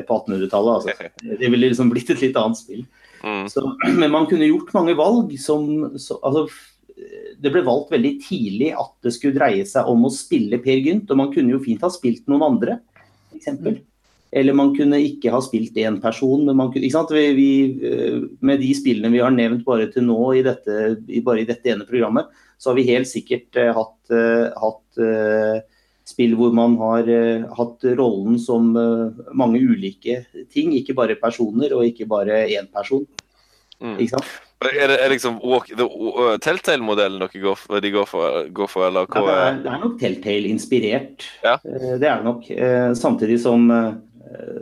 [0.09, 0.75] på 1800-tallet.
[0.75, 1.11] Altså.
[1.45, 2.83] Det ville liksom blitt et litt annet spill.
[3.23, 3.45] Mm.
[3.53, 3.63] Så,
[4.01, 6.49] men man kunne gjort mange valg som så, altså,
[7.39, 11.15] Det ble valgt veldig tidlig at det skulle dreie seg om å spille Per Gynt,
[11.15, 12.81] og man kunne jo fint ha spilt noen andre
[13.37, 13.81] eksempel.
[14.35, 16.43] Eller man kunne ikke ha spilt én person.
[16.47, 17.05] Men man kunne?
[17.15, 17.51] Vi, vi,
[18.43, 21.87] med de spillene vi har nevnt bare til nå, i dette, bare i dette ene
[21.87, 25.65] programmet, så har vi helt sikkert uh, hatt, uh, hatt
[26.05, 27.07] spill hvor man har
[27.57, 28.75] hatt rollen som
[29.33, 30.19] mange ulike
[30.53, 30.75] ting.
[30.77, 33.07] Ikke bare personer, og ikke bare én person.
[33.81, 33.97] Mm.
[33.97, 34.35] Ikke sant?
[34.73, 39.09] Er det er liksom uh, Telltale-modellen dere går for, de går for, går for eller
[39.09, 39.21] hva?
[39.21, 41.27] Ja, det, er, det er nok Telltale-inspirert.
[41.45, 41.57] Ja.
[41.65, 42.47] Det er det nok.
[42.99, 43.67] Samtidig som,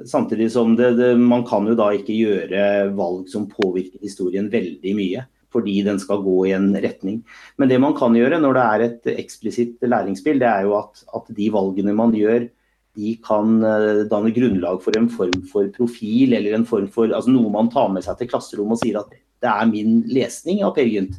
[0.09, 2.65] samtidig som det, det, man kan jo da ikke gjøre
[2.99, 5.27] valg som påvirker historien veldig mye.
[5.53, 7.19] Fordi den skal gå i en retning.
[7.61, 11.03] Men det man kan gjøre når det er et eksplisitt læringsspill, det er jo at,
[11.13, 12.47] at de valgene man gjør,
[12.97, 13.61] de kan
[14.09, 17.93] danne grunnlag for en form for profil, eller en form for altså noe man tar
[17.93, 19.13] med seg til klasserommet og sier at
[19.43, 21.19] det er min lesning av Per Gynt.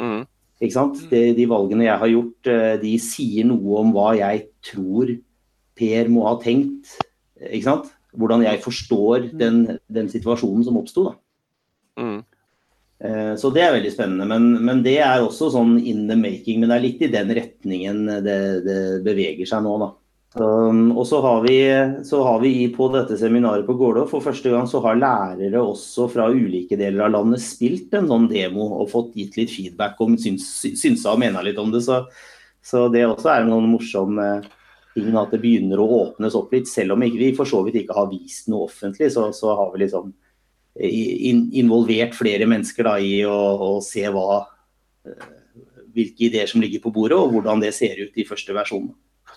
[0.00, 0.24] Mm.
[0.62, 1.00] Ikke sant?
[1.10, 5.16] De, de, valgene jeg har gjort, de sier noe om hva jeg tror
[5.74, 6.94] Per må ha tenkt.
[7.42, 7.90] Ikke sant?
[8.14, 11.08] Hvordan jeg forstår den, den situasjonen som oppsto.
[11.98, 12.20] Mm.
[13.42, 14.28] Så det er veldig spennende.
[14.30, 16.62] Men, men, det er også sånn in the making.
[16.62, 19.90] Men det er litt i den retningen det, det beveger seg nå, da.
[20.34, 21.58] Um, og så har, vi,
[22.02, 26.08] så har vi på dette seminaret på Gålå for første gang så har lærere også
[26.10, 30.16] fra ulike deler av landet spilt en sånn demo og fått gitt litt feedback om
[30.18, 30.48] syns,
[30.80, 31.84] synsa og mena litt om det.
[31.86, 32.00] Så,
[32.66, 34.50] så det også er en sånn morsom eh,
[34.96, 36.66] ting at det begynner å åpnes opp litt.
[36.70, 39.70] Selv om ikke, vi for så vidt ikke har vist noe offentlig, så, så har
[39.70, 40.10] vi liksom
[40.82, 44.42] in, involvert flere mennesker da, i å, å se hva,
[45.94, 48.90] hvilke ideer som ligger på bordet og hvordan det ser ut i første versjon.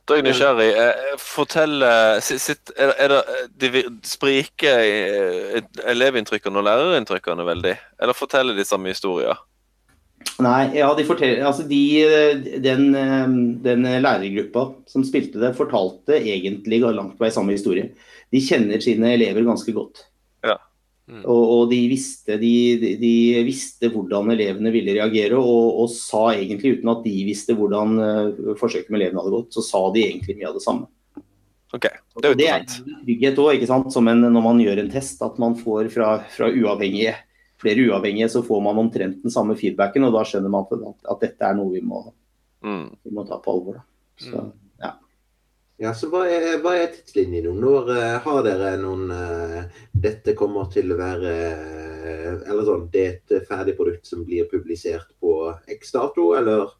[0.07, 0.69] Da er jeg nysgjerrig.
[1.19, 1.83] Fortell
[2.23, 3.11] sitt, Er,
[3.59, 4.79] det de Spriker
[5.83, 7.75] elevinntrykkene og lærerinntrykkene veldig?
[7.99, 9.35] Eller forteller de samme historier?
[10.41, 11.81] Nei, ja, de forteller, altså de,
[12.61, 12.91] den,
[13.63, 17.91] den lærergruppa som spilte det, fortalte egentlig langt vei samme historie.
[18.33, 20.05] De kjenner sine elever ganske godt.
[21.07, 21.21] Mm.
[21.23, 22.53] Og, og de, visste, de,
[22.99, 23.11] de,
[23.47, 28.55] visste, hvordan elevene ville reagere, og, og, sa egentlig uten at de visste hvordan uh,
[28.59, 30.89] forsøket med elevene hadde gått, så sa de egentlig mye av det samme.
[31.75, 35.39] Ok, Det er det er trygghet òg, som en, når man gjør en test, at
[35.39, 37.15] man får fra, fra uavhengige
[37.61, 41.23] flere uavhengige, så får man omtrent den samme feedbacken, og da skjønner man at, at
[41.25, 42.03] dette er noe vi må,
[42.65, 42.85] mm.
[43.03, 43.81] vi må ta på alvor.
[44.21, 44.45] Så, ja.
[45.77, 47.53] Ja, så hva er, hva er tidslinjen nå?
[47.61, 53.03] Når uh, har dere noen uh, Dette kommer til å være uh, Eller sånn, det
[53.03, 56.71] er et ferdig produkt som blir publisert på X dato, eller?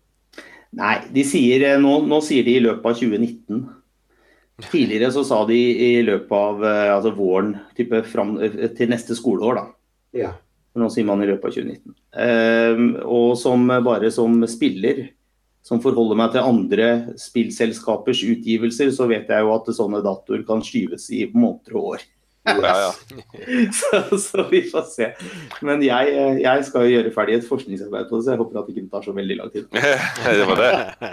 [0.78, 3.62] Nei, de sier, nå, nå sier de i løpet av 2019.
[4.68, 8.36] Tidligere så sa de i løpet av altså våren type fram,
[8.76, 9.64] til neste skoleår, da.
[10.18, 10.34] Ja.
[10.78, 11.96] Nå sier man i løpet av 2019.
[12.26, 15.06] Eh, og som bare som spiller,
[15.68, 20.64] som forholder meg til andre spillselskapers utgivelser, så vet jeg jo at sånne datoer kan
[20.64, 22.06] skyves i måneder og år.
[22.48, 22.92] Ja, ja.
[23.80, 25.10] så, så vi får se.
[25.68, 28.70] Men jeg, jeg skal jo gjøre ferdig et forskningsarbeid på det, så jeg håper at
[28.70, 29.68] det ikke tar så veldig lang tid.
[30.40, 31.12] det var det.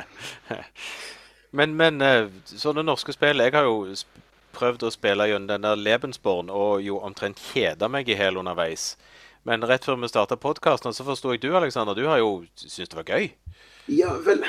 [1.54, 3.84] Men, men eh, sånne norske spill Jeg har jo
[4.58, 8.96] prøvd å spille gjennom den der Lebensborn og jo omtrent kjeda meg i hjel underveis.
[9.44, 12.88] Men rett før vi starta podkasten, så forsto jeg du, Alexander, du har jo syntes
[12.88, 13.30] det var gøy.
[13.92, 14.40] ja vel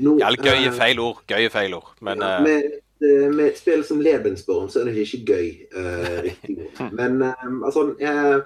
[0.00, 1.18] nå, Ja, gøy eh, er feil ord.
[1.28, 1.90] Gøy er feil ord.
[2.00, 2.64] Men ja, eh, med,
[3.04, 5.48] eh, med et spill som Lebensborn, så er det ikke gøy.
[5.76, 6.88] Uh.
[6.98, 8.40] Men um, altså, eh,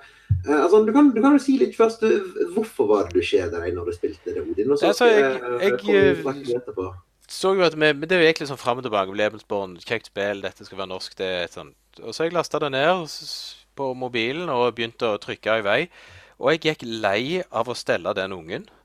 [0.49, 2.19] eh, altså du, kan, du kan jo si litt først eh,
[2.57, 4.73] Hvorfor var det du skjedde deg når du spilte det, Odin?
[4.75, 6.91] Og så Altså, jeg- jeg, jeg, eh,
[7.29, 9.15] så jo at vi, men Det er jo egentlig sånn fram og tilbake.
[9.19, 11.15] Lebensborn, kjekt spill, dette skal være norsk.
[11.19, 11.75] det er et sånt.
[12.03, 15.67] Og så har jeg lasta det ned s- på mobilen og begynte å trykke i
[15.67, 15.81] vei.
[16.37, 18.67] Og jeg gikk lei av å stelle den ungen.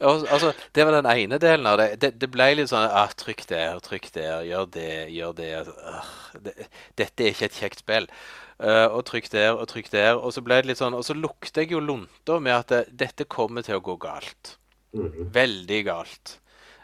[0.00, 2.00] Altså, Det var den ene delen av det.
[2.02, 5.52] Det, det ble litt sånn ah, Trykk der, trykk der, gjør det, gjør det.
[5.86, 6.10] Ah,
[6.42, 6.66] det
[6.98, 8.08] dette er ikke et kjekt spill.
[8.56, 10.16] Uh, og trykk der og trykk der.
[10.16, 12.82] Og så ble det litt sånn, og så lukter jeg jo lunta med at det,
[13.04, 14.56] dette kommer til å gå galt.
[14.96, 15.30] Mhm.
[15.34, 16.36] Veldig galt.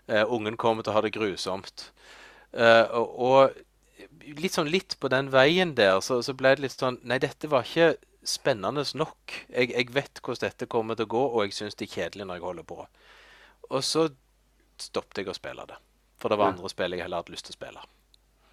[0.08, 1.90] Uh, ungen kommer til å ha det grusomt.
[2.52, 3.60] Uh, og, og
[4.38, 7.50] litt sånn litt på den veien der, så, så ble det litt sånn Nei, dette
[7.50, 9.38] var ikke spennende nok.
[9.50, 12.28] Jeg, jeg vet hvordan dette kommer til å gå, og jeg syns det er kjedelig
[12.28, 12.84] når jeg holder på.
[13.72, 14.06] Og så
[14.80, 15.80] stoppet jeg å spille det.
[16.22, 17.82] For det var andre spill jeg heller hadde lyst til å spille.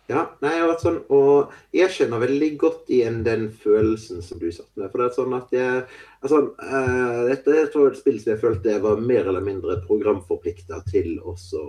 [0.09, 4.39] Ja, nei, jeg har vært sånn, og jeg kjenner veldig godt igjen den følelsen som
[4.41, 4.89] du satt med.
[4.89, 5.83] For det er sånn at jeg
[6.23, 9.45] altså, uh, Dette er tror jeg, et spill som jeg følte jeg var mer eller
[9.45, 11.61] mindre programforplikta til også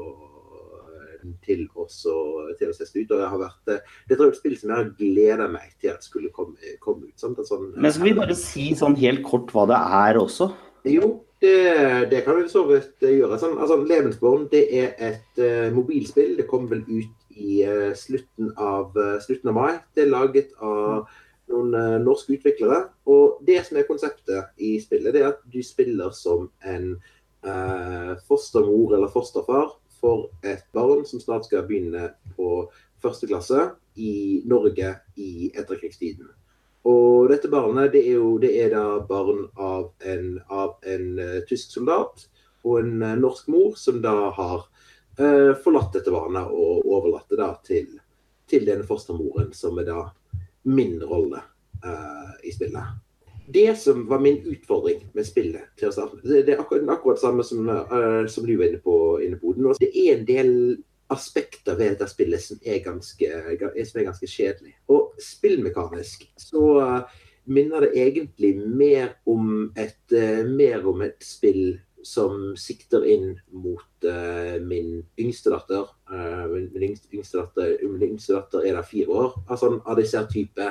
[1.45, 2.15] til også,
[2.59, 3.15] til å teste ut.
[3.15, 5.95] Og jeg har vært, Dette det er et spill som jeg har gleda meg til
[5.95, 7.17] at skulle komme, komme ut.
[7.21, 10.51] Sånn, Sånn, Men skal vi bare si sånn helt kort hva det er også?
[10.89, 11.57] Jo, det,
[12.13, 13.41] det kan vi så vidt gjøre.
[13.41, 16.37] Sånn, altså, Levensborn det er et uh, mobilspill.
[16.41, 19.73] Det kom vel ut i uh, slutten, av, uh, slutten av mai.
[19.97, 21.09] Det er laget av
[21.51, 22.85] noen eh, norske utviklere.
[23.11, 28.13] Og det som er konseptet i spillet, det er at du spiller som en eh,
[28.29, 32.67] fostermor eller fosterfar for et barn som snart skal begynne på
[33.03, 36.29] første klasse i Norge i etterkrigstiden.
[36.89, 41.41] Og dette barnet det er jo det er da barn av en, av en eh,
[41.49, 42.25] tysk soldat
[42.65, 44.65] og en eh, norsk mor som da har
[45.19, 47.93] eh, forlatt dette barnet og overlatt det da til,
[48.49, 50.07] til denne fostermoren, som er da
[50.69, 51.43] min rolle
[51.85, 52.97] eh, i spillet.
[53.53, 57.23] Det som var min utfordring med spillet til å starte med, det, er akkurat, akkurat
[57.23, 59.73] samme som, uh, som du var inne på, inne på Oden.
[59.81, 60.53] Det er en del
[61.11, 63.31] aspekter ved dette spillet som er ganske,
[63.89, 64.77] som er ganske kjedelig.
[64.95, 71.81] Og spillmekanisk så uh, minner det egentlig mer om et, uh, mer om et spill
[72.07, 75.91] som sikter inn mot uh, min yngste datter.
[76.11, 77.75] Uh, min, min yngste, yngste datter.
[77.85, 79.37] Min yngste datter er da fire år.
[79.49, 80.71] Altså, av disse type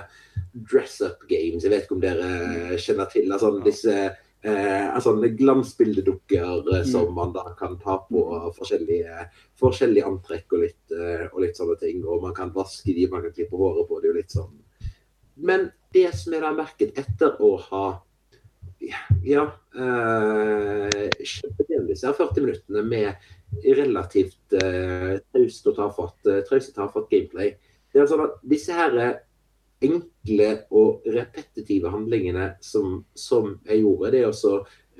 [0.54, 1.63] dress up games.
[1.63, 3.96] Jeg vet ikke om dere kjenner til altså, disse
[4.42, 8.24] eh, altså, glansbildedukker eh, som man da kan ta på
[8.58, 9.26] forskjellige,
[9.60, 12.04] forskjellige antrekk og litt, eh, og litt sånne ting.
[12.06, 14.54] Og man kan vaske de, man kan klippe håret på de og litt sånn.
[15.39, 17.86] Men det som jeg da merket etter å ha
[19.28, 23.30] ja, eh, kjøpt inn 40 minuttene med
[23.76, 27.56] relativt eh, traust og tafatt, eh, traust og tafatt gameplay,
[27.94, 28.96] det er sånn at disse her
[29.84, 34.34] enkle og repetitive handlingene som, som jeg gjorde, det å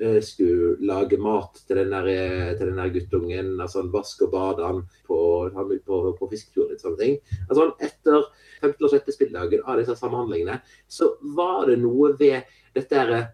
[0.00, 4.32] eh, skulle lage mat til den, der, eh, til den der guttungen, altså han og
[4.32, 5.20] bade han på,
[5.54, 7.18] han på, på fisketur og sånne ting.
[7.48, 8.26] Altså Etter
[8.62, 8.84] 15.
[8.84, 9.14] og 6.
[9.16, 13.28] spilldagen av disse samhandlingene, så var det noe ved dette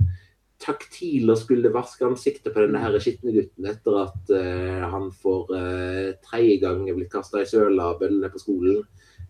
[0.62, 5.50] taktil å skulle vaske ansiktet på denne her skitne gutten etter at uh, han for
[5.52, 8.80] uh, tredje gang er blitt kasta i søla av bøllene på skolen.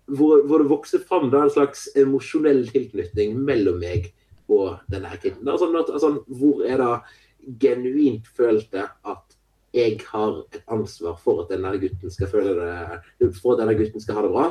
[0.06, 4.12] Hvor, hvor det vokser fram da en slags emosjonell tilknytning mellom meg
[4.46, 5.48] og denne her kiden.
[5.50, 9.34] Altså, altså, hvor er det genuint følte at
[9.76, 14.00] jeg har et ansvar for at denne gutten skal føle det For at denne gutten
[14.00, 14.46] skal ha det bra.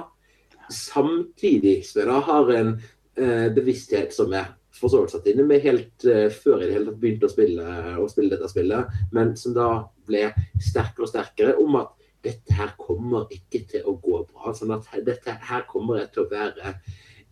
[0.70, 5.46] Samtidig som jeg da har en uh, bevissthet som jeg for så vidt satt inne
[5.48, 9.56] med helt uh, før jeg tatt begynte å spille, å spille dette spillet, men som
[9.56, 9.70] da
[10.08, 10.28] ble
[10.62, 11.94] sterkere og sterkere om at
[12.26, 14.54] dette her kommer ikke til å gå bra.
[14.58, 16.76] sånn at dette her kommer jeg til å være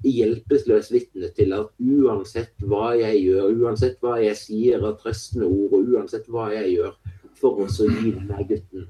[0.03, 5.77] hjelpeløs vitne til at uansett hva jeg gjør, uansett hva jeg sier av trøstende ord,
[5.77, 6.97] og uansett hva jeg gjør
[7.39, 8.89] for å gi denne gutten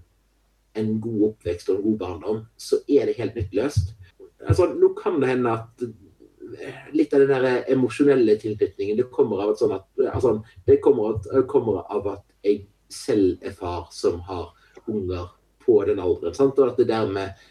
[0.79, 3.93] en god oppvekst og en god barndom, så er det helt nytteløst.
[4.43, 5.91] Altså, nå kan det hende at eh,
[6.93, 10.35] litt av den der emosjonelle tilknytningen det kommer av at, sånn at, altså,
[10.67, 14.51] det kommer, at, kommer av at jeg selv er far som har
[14.87, 15.31] unger
[15.65, 16.35] på den alderen.
[16.35, 16.59] Sant?
[16.59, 17.43] Og at det dermed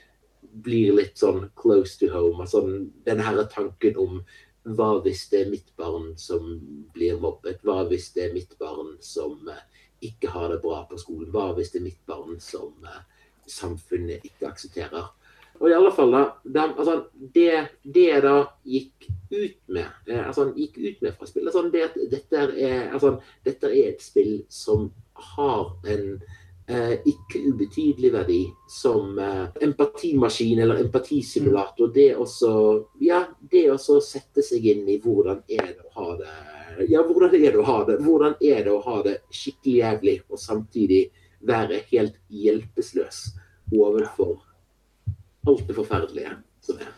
[0.62, 2.44] blir litt sånn close to home.
[2.44, 2.62] Altså,
[3.06, 4.20] denne her tanken om
[4.62, 6.52] hva hvis det er mitt barn som
[6.94, 7.62] blir mobbet?
[7.66, 9.64] Hva hvis det er mitt barn som eh,
[10.06, 11.32] ikke har det bra på skolen?
[11.34, 13.00] Hva hvis det er mitt barn som eh,
[13.50, 15.10] samfunnet ikke aksepterer?
[15.62, 16.96] Og i alle fall da, de, altså,
[17.34, 17.52] det,
[17.94, 22.46] det da gikk ut med eh, altså gikk ut med fra spillet, altså, det, dette,
[22.58, 23.14] er, altså,
[23.46, 24.88] dette er et spill som
[25.36, 26.08] har en
[26.66, 28.40] eh, ikke ubetydelig verdi
[28.74, 31.94] som eh, empatimaskin eller empatisimulator.
[31.94, 32.52] Det også,
[33.06, 33.22] ja,
[33.54, 36.34] det også sette seg inn i hvordan er det å ha det
[36.88, 37.98] ja, hvordan er det å ha det?
[38.00, 41.02] Hvordan er det å ha det skikkelig jævlig og samtidig
[41.44, 43.26] være helt hjelpeløs
[43.76, 44.40] overfor
[45.48, 46.92] alt det forferdelige som er?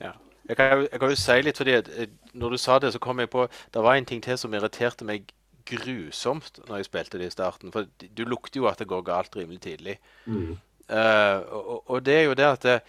[0.00, 0.12] Ja.
[0.48, 3.20] Jeg kan, jeg kan jo si litt, fordi eh, når du sa det, så kom
[3.20, 5.30] jeg på Det var en ting til som irriterte meg
[5.70, 7.72] grusomt når jeg spilte det i starten.
[7.72, 9.98] For du lukter jo at det går galt rimelig tidlig.
[10.24, 10.56] Mm.
[10.90, 12.80] Uh, og, og, det er jo det at det,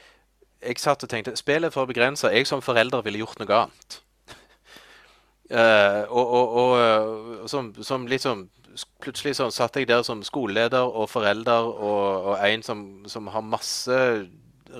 [0.61, 2.31] jeg satt og tenkte Spillet for begrensa.
[2.33, 4.01] Jeg som forelder ville gjort noe annet.
[5.51, 6.55] Uh, og, og,
[7.43, 8.49] og som, som liksom
[9.03, 13.43] Plutselig sånn satt jeg der som skoleleder og forelder og, og en som, som har
[13.43, 13.97] masse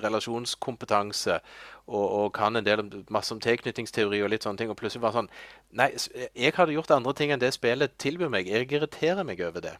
[0.04, 1.40] relasjonskompetanse
[1.88, 4.72] og, og, kan en del masse om tilknytningsteori og litt sånne ting.
[4.72, 5.32] Og plutselig var sånn
[5.78, 5.90] Nei,
[6.36, 8.50] jeg hadde gjort andre ting enn det spillet tilbyr meg.
[8.52, 9.76] Jeg irriterer meg over det.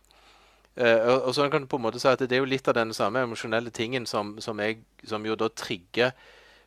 [0.80, 2.68] Uh, og, og så kan du på en måte si at Det er jo litt
[2.72, 6.14] av den samme emosjonelle tingen som, som, jeg, som jo da trigger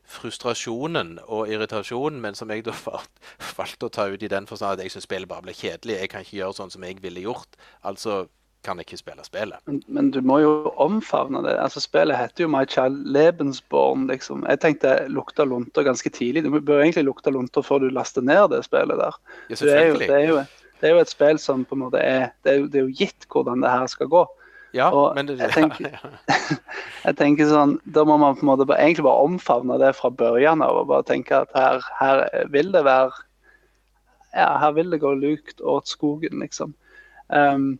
[0.05, 2.75] frustrasjonen og irritasjonen, men som jeg da
[3.57, 5.97] valgte å ta ut i den forstand at jeg syns spillet bare ble kjedelig.
[6.03, 7.57] Jeg kan ikke gjøre sånn som jeg ville gjort.
[7.81, 8.27] Altså
[8.65, 9.61] kan ikke spille spillet.
[9.69, 11.55] Men, men, du må jo omfavne det.
[11.61, 14.07] Altså Spillet heter jo My Child Lebensborn.
[14.11, 14.45] liksom.
[14.49, 16.45] Jeg tenkte lukta lunter ganske tidlig.
[16.45, 19.19] Du bør egentlig lukte lunter før du laster ned det spillet der.
[19.51, 20.39] Ja, det, er jo, det, er jo,
[20.81, 22.89] det, er jo, et spill som på en måte er Det er jo, det er
[22.89, 24.25] jo gitt hvordan det her skal gå.
[24.75, 26.01] Ja, og men det, jeg, tenker,
[27.07, 30.11] jeg tenker sånn, Da må man på en måte bare, egentlig bare omfavne det fra
[30.11, 33.13] børjan av og bare tenke at her, her vil det være
[34.35, 36.73] ja, her vil det gå lukt åt skogen, liksom.
[37.29, 37.77] Um,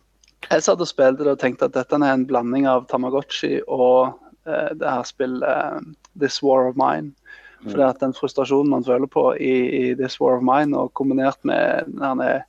[0.49, 4.15] jeg satt og spilte det og tenkte at dette er en blanding av Tamagotchi og
[4.47, 5.79] eh, det her spillet uh,
[6.19, 7.13] This War of Mine.
[7.65, 7.71] Mm.
[7.71, 11.39] For at den frustrasjonen man føler på i, i, This War of Mine, og kombinert
[11.47, 12.43] med denne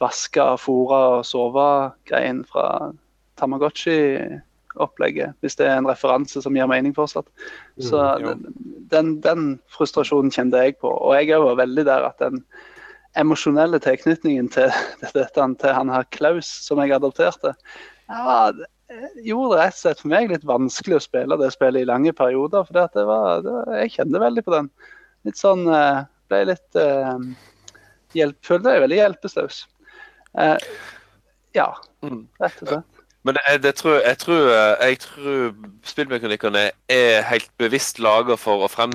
[0.00, 2.92] vaska, fora og sove-greien fra
[3.40, 7.28] Tamagotchi-opplegget, hvis det er en referanse som gir mening fortsatt.
[7.76, 7.98] Mm, Så
[8.92, 10.88] den, den, frustrasjonen kjente jeg på.
[10.88, 12.44] Og jeg var veldig der at den
[13.18, 14.70] emosjonelle tilknytningen til,
[15.02, 17.54] dette, til han her Klaus, som jeg adopterte,
[18.10, 18.50] ja,
[19.22, 22.12] gjorde det rett og slett for meg litt vanskelig å spille det spillet i lange
[22.16, 22.66] perioder.
[22.66, 24.70] For det var, det var, jeg kjente veldig på den.
[25.28, 27.18] Litt sånn eh, Ble litt uh,
[28.14, 29.56] hjelp, Følte meg veldig hjelpeløs.
[30.38, 30.54] Uh,
[31.58, 31.66] ja,
[32.06, 32.20] mm.
[32.38, 32.99] rett og slett.
[33.22, 35.50] Men det, det tror, jeg, tror, eh, jeg tror
[35.84, 38.94] spillmekanikkene er helt bevisst laga for, frem,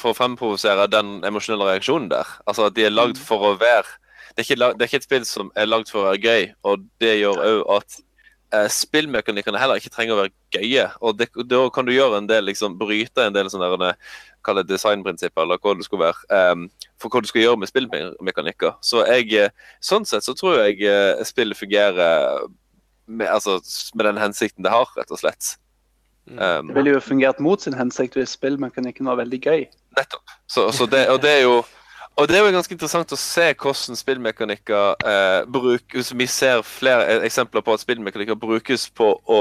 [0.00, 2.30] for å fremprovosere den emosjonelle reaksjonen der.
[2.48, 3.26] Altså at de er lagd mm.
[3.26, 4.00] for å være
[4.34, 6.48] det er, ikke, det er ikke et spill som er lagd for å være gøy,
[6.66, 7.98] og det gjør òg at
[8.56, 10.88] eh, spillmekanikkene heller ikke trenger å være gøye.
[11.06, 13.92] Og det, da kan du gjøre en del, liksom, bryte en del sånne
[14.44, 16.66] kall det designprinsipper, eller hva det skulle være, um,
[16.98, 18.74] for hva du skal gjøre med spillmekanikker.
[18.82, 20.82] Så jeg, eh, sånn sett så tror jeg
[21.30, 22.42] spillet fungerer
[23.06, 23.60] med, altså,
[23.94, 25.54] med, den hensikten det har, rett og slett.
[26.24, 29.64] Um, det ville jo fungert mot sin hensikt hvis spillmekanikken var veldig gøy.
[29.98, 30.36] Nettopp.
[30.48, 31.58] Så, så det, og det er jo
[32.14, 36.12] og det er jo ganske interessant å se hvordan spillmekanikker eh, brukes.
[36.14, 39.40] Vi ser flere eksempler på at spillmekanikker brukes på å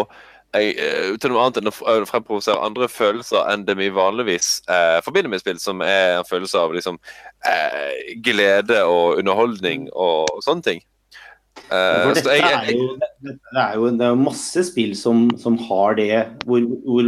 [0.58, 1.73] eh, til noe annet enn å
[2.10, 6.65] fremprovosere andre følelser enn det vi vanligvis eh, forbinder med spill, som er en følelse
[6.65, 6.97] av liksom,
[7.45, 10.84] eh, glede og underholdning og, og sånne ting.
[11.74, 15.96] Uh, det, er jo, det, er jo, det er jo masse spill som, som har
[15.98, 16.12] det,
[16.46, 17.08] hvor, hvor,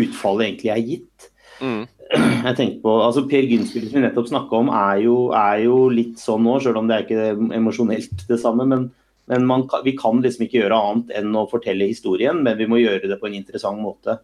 [0.00, 1.26] utfallet egentlig er gitt.
[1.60, 1.82] Mm.
[2.46, 5.82] Jeg tenker på, altså Per Gynt-spillet som vi nettopp snakka om, er jo, er jo,
[5.92, 8.64] litt sånn nå, selv om det er ikke emosjonelt det samme.
[8.70, 8.88] Men,
[9.28, 12.80] men man, vi kan liksom ikke gjøre annet enn å fortelle historien, men vi må
[12.80, 14.16] gjøre det på en interessant måte.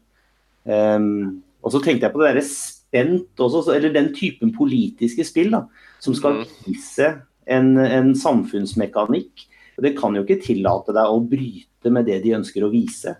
[0.64, 5.52] Um, og så tenkte jeg på det derre spent også, eller den typen politiske spill
[5.52, 5.66] da,
[6.00, 6.54] som skal mm.
[6.64, 9.50] vise en, en samfunnsmekanikk
[9.82, 13.16] det kan jo ikke tillate deg å bryte med det de ønsker å vise.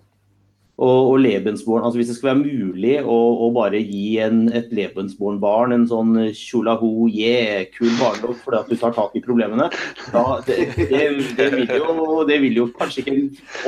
[0.75, 4.73] Og, og Lebensborn, altså Hvis det skal være mulig å, å bare gi en, et
[4.75, 9.69] Lebensborn-barn en sånn tjolaho, yeah, kul barndom fordi at du tar tak i problemene,
[10.11, 11.05] da, det, det,
[11.39, 13.17] det, vil jo, det vil jo kanskje ikke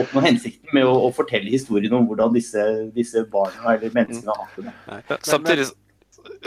[0.03, 2.66] oppnå hensikten med å, å fortelle historien om hvordan disse,
[2.97, 5.20] disse barna eller menneskene har hatt det.
[5.30, 5.70] Samtidig,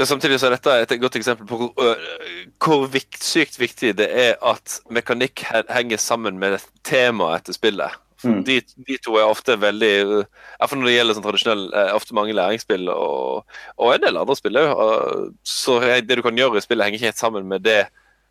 [0.05, 4.07] samtidig så er dette et godt eksempel på hvor, øh, hvor vikt, sykt viktig det
[4.09, 7.97] er at mekanikk henger sammen med temaet etter spillet.
[8.23, 8.41] Mm.
[8.43, 8.57] De,
[8.87, 10.25] de to er ofte veldig øh,
[10.59, 13.45] Iallfall når det gjelder sånn tradisjonell eh, Ofte mange læringsspill og,
[13.79, 15.31] og en del andre spill òg.
[15.47, 17.85] Så det du kan gjøre i spillet, henger ikke helt sammen med det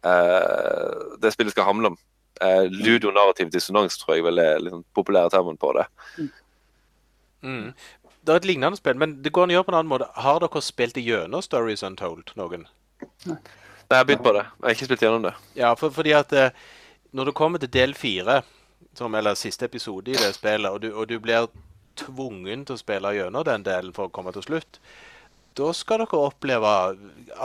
[0.05, 1.97] uh, det spillet skal handle om.
[2.43, 5.87] Uh, Ludonarrativ dissonans tror jeg vel er liksom populære termen på det.
[7.43, 7.73] Mm.
[8.29, 10.07] Det er et lignende spill, men det går an å gjøre på en annen måte.
[10.21, 12.67] Har dere spilt igjennom Stories Untold, noen?
[13.25, 13.39] Nei,
[13.89, 14.43] Jeg har begynt på det.
[14.45, 15.31] Jeg har ikke spilt gjennom det.
[15.57, 16.51] Ja, for, fordi at eh,
[17.17, 18.43] når du kommer til del fire,
[18.99, 21.49] som, eller siste episode i det spillet, og du, og du blir
[21.97, 24.77] tvungen til å spille gjennom den delen for å komme til slutt,
[25.57, 26.75] da skal dere oppleve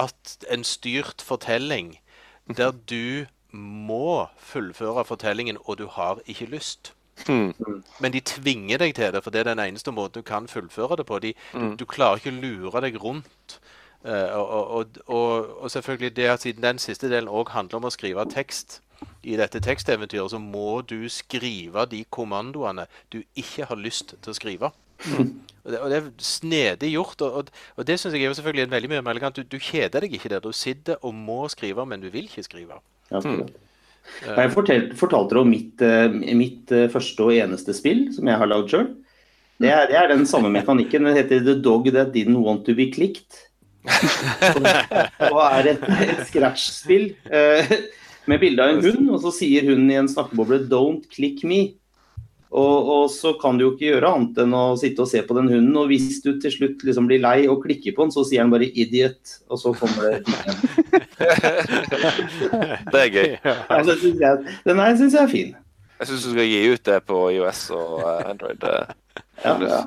[0.04, 1.96] at en styrt fortelling
[2.60, 3.24] der du
[3.56, 6.92] må fullføre fortellingen, og du har ikke lyst.
[7.28, 7.54] Hmm.
[8.02, 10.98] Men de tvinger deg til det, for det er den eneste måten du kan fullføre
[11.00, 11.20] det på.
[11.24, 13.60] De, du, du klarer ikke å lure deg rundt.
[14.04, 17.94] Uh, og, og, og, selvfølgelig det at siden den siste delen òg handler om å
[17.94, 18.82] skrive tekst
[19.24, 24.36] i dette teksteventyret, så må du skrive de kommandoene du ikke har lyst til å
[24.36, 24.74] skrive.
[25.64, 28.38] Og det, og det er snedig gjort, og, og, og det syns jeg er jo
[28.40, 29.40] selvfølgelig en veldig mye mer elegant.
[29.40, 30.44] Du, du kjeder deg ikke der.
[30.44, 32.80] Du sitter og må skrive, men du vil ikke skrive.
[33.12, 33.22] Ja.
[34.24, 38.50] Jeg fortalte, fortalte om mitt, eh, mitt eh, første og eneste spill som jeg har
[38.50, 38.92] lagd sjøl.
[39.62, 41.08] Det, det er den samme mekanikken.
[41.08, 43.42] Den heter The Dog That Didn't Want To Be Clicked.
[43.84, 44.66] Og,
[45.34, 47.78] og er et, et scratch-spill eh,
[48.32, 51.76] med bilde av en hund, og så sier hun i en snakkeboble 'Don't click me'.
[52.54, 55.34] Og, og så kan du jo ikke gjøre annet enn å sitte og se på
[55.40, 55.74] den hunden.
[55.82, 58.54] Og hvis du til slutt liksom blir lei og klikker på den, så sier den
[58.54, 60.58] bare 'idiot', og så kommer det igjen.
[62.94, 63.30] Det er gøy.
[63.42, 65.56] Ja, det synes jeg, den her syns jeg er fin.
[66.00, 68.64] Jeg syns du skal gi ut det på IOS og eh, Android.
[68.70, 68.94] eh.
[69.44, 69.82] Ja, ja.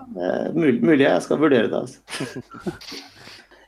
[0.54, 1.78] Mulig, mulig jeg skal vurdere det.
[1.86, 1.98] Altså.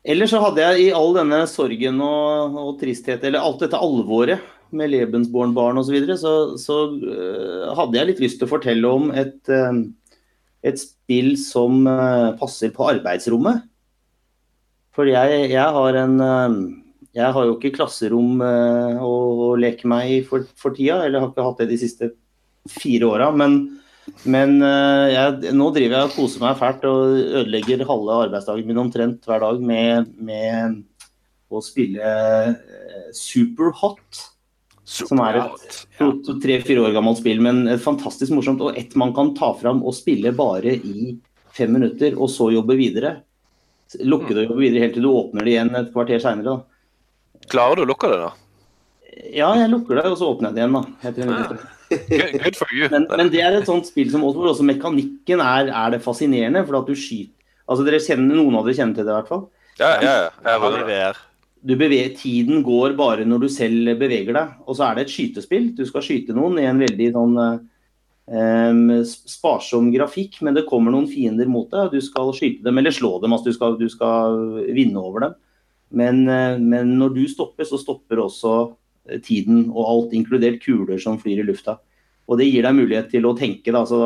[0.08, 4.40] Ellers så hadde jeg i all denne sorgen og, og tristhet, eller alt dette alvoret
[4.76, 8.90] med Lebensborn-barn osv., så, videre, så, så øh, hadde jeg litt lyst til å fortelle
[8.90, 9.80] om et, øh,
[10.66, 13.64] et spill som øh, passer på arbeidsrommet.
[14.96, 16.14] For jeg, jeg har en
[17.14, 19.12] Jeg har jo ikke klasserom å,
[19.46, 22.10] å leke meg i for, for tida, eller har ikke hatt det de siste
[22.68, 23.30] fire åra.
[23.34, 23.56] Men
[24.28, 28.80] men eh, jeg, nå driver jeg og koser meg fælt og ødelegger halve arbeidsdagen min
[28.84, 30.80] omtrent hver dag med, med
[31.48, 32.12] å spille
[32.48, 34.22] eh, Superhot.
[34.88, 38.62] Som er et tre-fire år gammelt spill, men et fantastisk morsomt.
[38.64, 41.12] Og ett man kan ta fram og spille bare i
[41.56, 43.18] fem minutter, og så jobbe videre.
[44.04, 46.62] Lukke det og jobbe videre helt til du åpner det igjen et kvarter seinere.
[47.52, 48.30] Klarer du å lukke det, da?
[49.34, 50.78] Ja, jeg lukker det, og så åpner jeg det igjen.
[50.78, 50.82] da.
[51.10, 51.66] Etter.
[51.88, 52.88] Good, good for you.
[52.92, 56.02] Men, men det er et sånt spill som også, hvor også mekanikken er, er det
[56.04, 56.64] fascinerende.
[56.68, 57.34] For at du skyter
[57.68, 59.42] Altså dere kjenner, Noen av dere kjenner til det, i hvert fall.
[59.76, 60.28] Ja, ja, ja.
[60.46, 61.27] Jeg var i Du
[61.66, 64.54] beveger, tiden går bare når du selv beveger deg.
[64.66, 65.72] Og så er det et skytespill.
[65.76, 71.08] Du skal skyte noen i en veldig sånn eh, sparsom grafikk, men det kommer noen
[71.10, 73.34] fiender mot deg, du skal skyte dem eller slå dem.
[73.34, 74.38] Altså du skal, du skal
[74.76, 75.36] vinne over dem.
[75.90, 78.54] Men, eh, men når du stopper, så stopper også
[79.08, 81.78] eh, tiden og alt, inkludert kuler som flyr i lufta.
[82.28, 83.72] Og det gir deg mulighet til å tenke.
[83.72, 83.98] Da, så,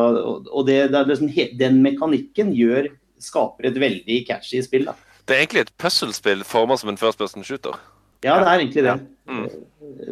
[0.47, 2.93] og- det, det liksom, den mekanikken gjør,
[3.23, 4.87] skaper et veldig catchy spill.
[4.87, 4.95] Da.
[5.29, 7.77] Det er egentlig et puzzlespill formet som en first person shooter.
[8.23, 8.97] Ja, det er egentlig det.
[9.27, 9.47] Mm.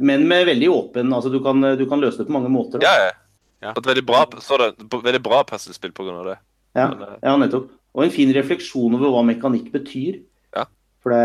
[0.03, 2.79] Men med veldig åpen altså Du kan, du kan løse det på mange måter.
[2.79, 2.87] Da.
[2.87, 3.17] Ja, ja.
[3.61, 3.75] Ja.
[3.77, 6.39] Et veldig bra, så det, veldig bra puzzlespill av det.
[6.73, 7.71] Ja, Men, eh, ja, nettopp.
[7.95, 10.23] Og en fin refleksjon over hva mekanikk betyr.
[10.57, 10.65] Ja.
[11.03, 11.21] For det,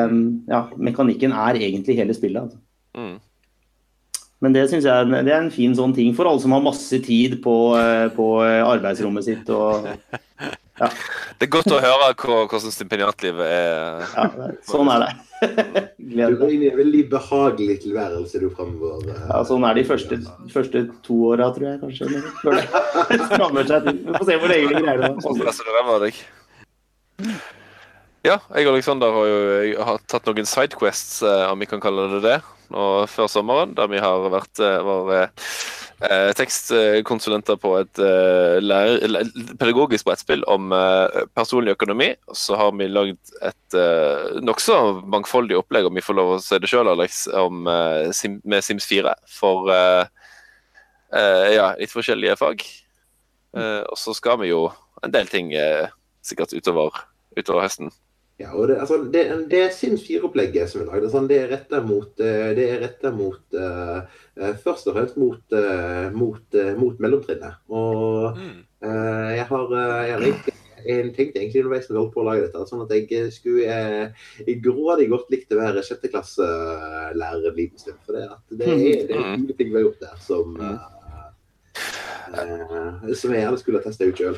[0.50, 2.42] ja, mekanikken er egentlig hele spillet.
[2.42, 2.58] Altså.
[2.98, 3.20] Mm.
[4.44, 7.00] Men det syns jeg det er en fin sånn ting for alle som har masse
[7.06, 9.50] tid på, eh, på eh, arbeidsrommet sitt.
[9.50, 9.88] Og,
[11.40, 14.04] Det er godt å høre hvordan stipendiatlivet er.
[14.12, 15.12] ja, sånn er det.
[15.98, 19.04] Du Gleder inn en veldig behagelig tilværelse du fremover.
[19.12, 19.26] eh.
[19.32, 20.20] Ja, sånn er de første,
[20.54, 22.24] første to åra, tror jeg kanskje.
[22.42, 24.02] Før det strammer seg til.
[24.06, 25.12] Vi får se hvor lenge vi greier det.
[25.26, 25.44] Sånn
[26.06, 26.14] det.
[28.26, 31.84] Ja, jeg og Alexander har jo jeg har tatt noen sidequests, eh, om vi kan
[31.84, 32.38] kalle det det,
[32.74, 33.76] nå før sommeren.
[33.78, 35.28] Der vi har vært eh, var,
[36.04, 39.30] eh, tekstkonsulenter på et eh, lærer,
[39.60, 42.12] pedagogisk brettspill om eh, personlig økonomi.
[42.30, 44.80] Og så har vi lagd et eh, nokså
[45.12, 48.66] mangfoldig opplegg, om vi får lov å si det sjøl, Alex, om, eh, Sim, med
[48.66, 50.06] Sims 4 for eh,
[51.16, 52.66] eh, ja, litt forskjellige fag.
[53.56, 54.66] Og så skal vi jo
[55.00, 55.54] en del ting
[56.28, 56.98] sikkert utover,
[57.40, 57.88] utover høsten.
[58.38, 59.22] Ja, og det, altså, det,
[59.52, 63.56] det Sims 4-opplegget som er lagd, sånn, det er retta mot, det er rettet mot
[63.56, 64.02] uh,
[64.60, 67.62] Først og fremst mot, uh, mot, uh, mot mellomtrinnet.
[67.72, 68.62] Og Mm.
[68.86, 69.72] jeg har,
[70.06, 70.54] jeg egentlig
[70.86, 73.78] jeg tenkte egentlig underveis når jeg holdt på å lage dette, sånn at jeg skulle
[74.46, 77.98] eh, grådig godt likt å være sjetteklasselærer en liten stund.
[78.06, 79.48] For det, at det er det er Mm.
[79.58, 80.78] ting vi har gjort der som, eh,
[82.38, 84.38] eh, som jeg gjerne skulle ha testa ut sjøl.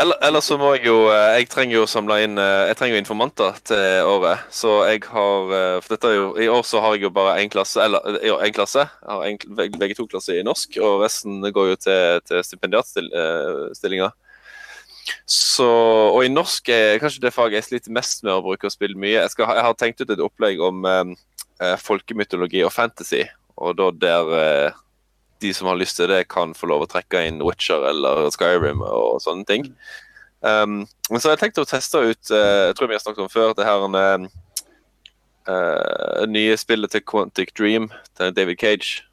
[0.00, 2.96] Eller, eller så må jeg jo eh, Jeg trenger jo samle inn eh, Jeg trenger
[2.96, 4.46] jo informanter til året.
[4.54, 7.36] Så jeg har eh, For dette er jo I år så har jeg jo bare
[7.42, 7.82] én klasse.
[7.84, 8.86] Eller jo, én klasse.
[8.86, 14.14] Jeg har begge to klasser i norsk, og resten går jo til, til stipendiatstillinger.
[15.26, 18.74] Så Og i norsk er kanskje det faget jeg sliter mest med å bruke og
[18.74, 19.18] spille mye.
[19.18, 23.24] Jeg, skal, jeg har tenkt ut et opplegg om eh, folkemytologi og fantasy,
[23.56, 24.82] og da der eh,
[25.42, 28.82] de som har lyst til det, kan få lov å trekke inn Witcher eller Skyrim
[28.84, 29.68] og sånne ting.
[30.40, 33.24] Um, men så har jeg tenkt å teste ut uh, Jeg tror vi har snakket
[33.24, 33.86] om før det her
[35.48, 39.05] eh, nye spillet til Quantic Dream til David Cage.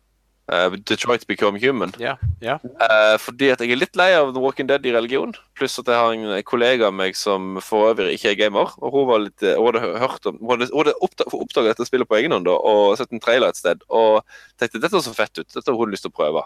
[0.52, 1.94] Eh, Detroit Become Human.
[2.00, 2.60] Yeah, yeah.
[2.80, 5.34] Uh, fordi at jeg er litt lei av The Walking Dead i religion.
[5.58, 8.74] Pluss at jeg har en kollega av meg som for øvrig ikke er gamer.
[8.82, 10.98] Og hun, var litt, eh, hun hadde hørt om Hun hadde, hun hadde
[11.40, 13.84] oppdaget dette spillet på egen hånd da, og sett en trailer et sted.
[13.90, 14.22] Og
[14.60, 15.50] tenkte dette så fett ut.
[15.50, 16.46] Dette har hun lyst til å prøve.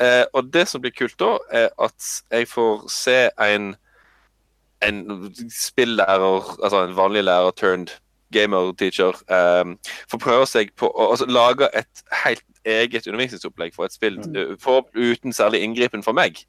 [0.00, 3.74] Uh, og det som blir kult da, er at jeg får se en
[4.82, 7.92] en spillærer, altså en vanlig lærer turned
[8.32, 9.76] gamer-teacher, um,
[10.10, 14.58] får prøve seg på å altså, lage et helt eget undervisningsopplegg for et spill mm.
[14.62, 16.44] for, uten særlig inngripen for meg.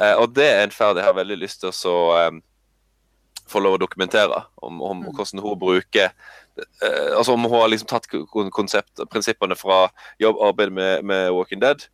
[0.00, 1.96] Uh, og det er en ferd jeg har veldig lyst til å så,
[2.28, 2.42] um,
[3.48, 4.44] få lov å dokumentere.
[4.62, 9.58] Om, om hvordan hun bruker uh, Altså om hun har liksom tatt kon- konsept, prinsippene
[9.58, 9.86] fra
[10.22, 11.86] jobb, arbeid med, med Walking Dead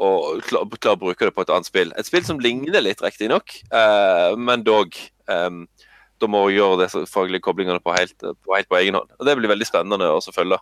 [0.00, 1.90] og klar, klar å bruke det på et annet spill.
[2.00, 4.96] Et spill som ligner litt, riktignok, uh, men dog.
[5.28, 5.66] Um,
[6.20, 9.10] da må hun gjøre disse faglige koblingene på helt, på helt på egen hånd.
[9.18, 10.58] Og Det blir veldig spennende å følge.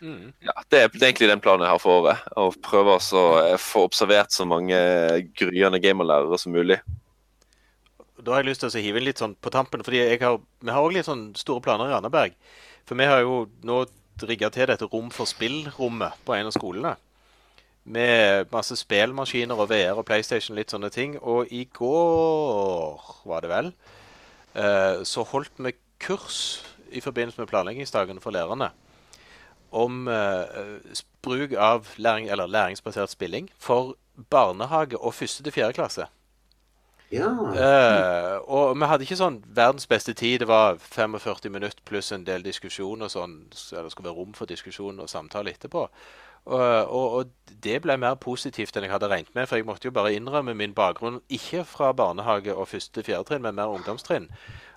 [0.00, 0.30] Mm.
[0.44, 2.24] Ja, det er egentlig den planen jeg har for året.
[2.36, 4.78] Å prøve å eh, få observert så mange
[5.38, 6.80] gryende gamerlærere som mulig.
[8.18, 10.74] Da har jeg lyst til å hive inn litt sånn på tampen, fordi har, vi
[10.74, 12.34] har også litt sånn store planer i Randaberg.
[12.88, 13.84] For vi har jo nå
[14.28, 16.96] rigga til dette rom for spill-rommet på en av skolene.
[17.88, 21.14] Med masse spillmaskiner og VR og PlayStation, litt sånne ting.
[21.22, 23.70] Og i går, var det vel,
[25.04, 28.70] så holdt vi kurs i forbindelse med planleggingsdagene for lærerne
[29.70, 30.44] om eh,
[31.22, 33.96] bruk av læring, læringsbasert spilling for
[34.30, 36.06] barnehage og første til fjerde klasse.
[37.10, 37.28] Ja.
[37.32, 40.42] Uh, og vi hadde ikke sånn verdens beste tid.
[40.42, 43.38] Det var 45 minutter pluss en del diskusjon og sånn.
[43.56, 45.86] Så det skulle være rom for diskusjon og samtale etterpå.
[46.48, 49.48] Og, og, og det ble mer positivt enn jeg hadde regnet med.
[49.48, 53.44] For jeg måtte jo bare innrømme min bakgrunn, ikke fra barnehage og første fjerde trinn,
[53.44, 54.28] men mer ungdomstrinn.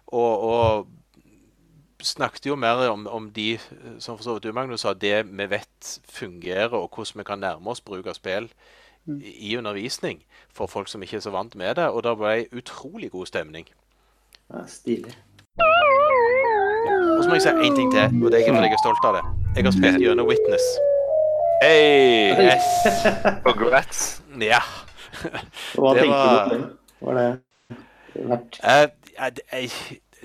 [0.07, 3.53] Og, og snakket jo mer om, om de,
[3.99, 7.43] som for så vidt du, Magnus, sa, det vi vet fungerer, og hvordan vi kan
[7.43, 8.49] nærme oss bruk av spill
[9.07, 10.23] i i undervisning
[10.53, 11.87] for folk som ikke er så vant med det.
[11.89, 13.67] Og det ble utrolig god stemning.
[14.53, 15.15] Ja, stilig.
[17.17, 19.05] Og så må jeg si én ting til, og det er fordi jeg er stolt
[19.09, 19.23] av det.
[19.55, 20.65] Jeg har spilt gjennom Witness.
[21.61, 22.31] Hey!
[22.47, 22.67] Yes.
[23.47, 24.21] Congrats.
[24.41, 24.61] Ja.
[25.75, 26.63] Hva Det tenkte var- du om den?
[27.01, 27.29] Var det
[28.29, 28.87] verdt Eh,
[29.19, 29.71] jeg,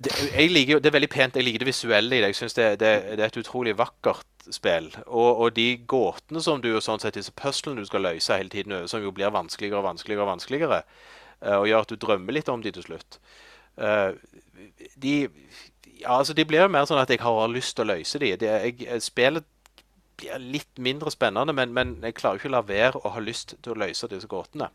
[0.05, 1.36] det, jeg liker jo, det er veldig pent.
[1.38, 2.32] Jeg liker det visuelle i det.
[2.32, 4.90] Jeg synes det, det, det er et utrolig vakkert spill.
[5.07, 8.53] Og, og de gåtene som du og sånn sett, disse puzzlene du skal løse hele
[8.53, 10.82] tiden, som jo blir vanskeligere og vanskeligere, og vanskeligere,
[11.57, 13.18] og gjør at du drømmer litt om de til slutt.
[14.97, 15.16] De,
[16.01, 18.32] ja, altså de blir jo mer sånn at jeg har lyst til å løse de.
[18.40, 19.49] Det, jeg, spillet
[20.16, 23.57] blir litt mindre spennende, men, men jeg klarer ikke å la være å ha lyst
[23.62, 24.70] til å løse disse gåtene.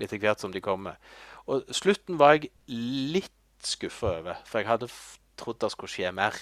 [0.00, 0.96] Litt etter hvert som de kommer.
[1.46, 3.32] Og slutten var jeg litt
[3.64, 4.90] skuffa over, for jeg hadde
[5.36, 6.36] trodd det skulle skje mer.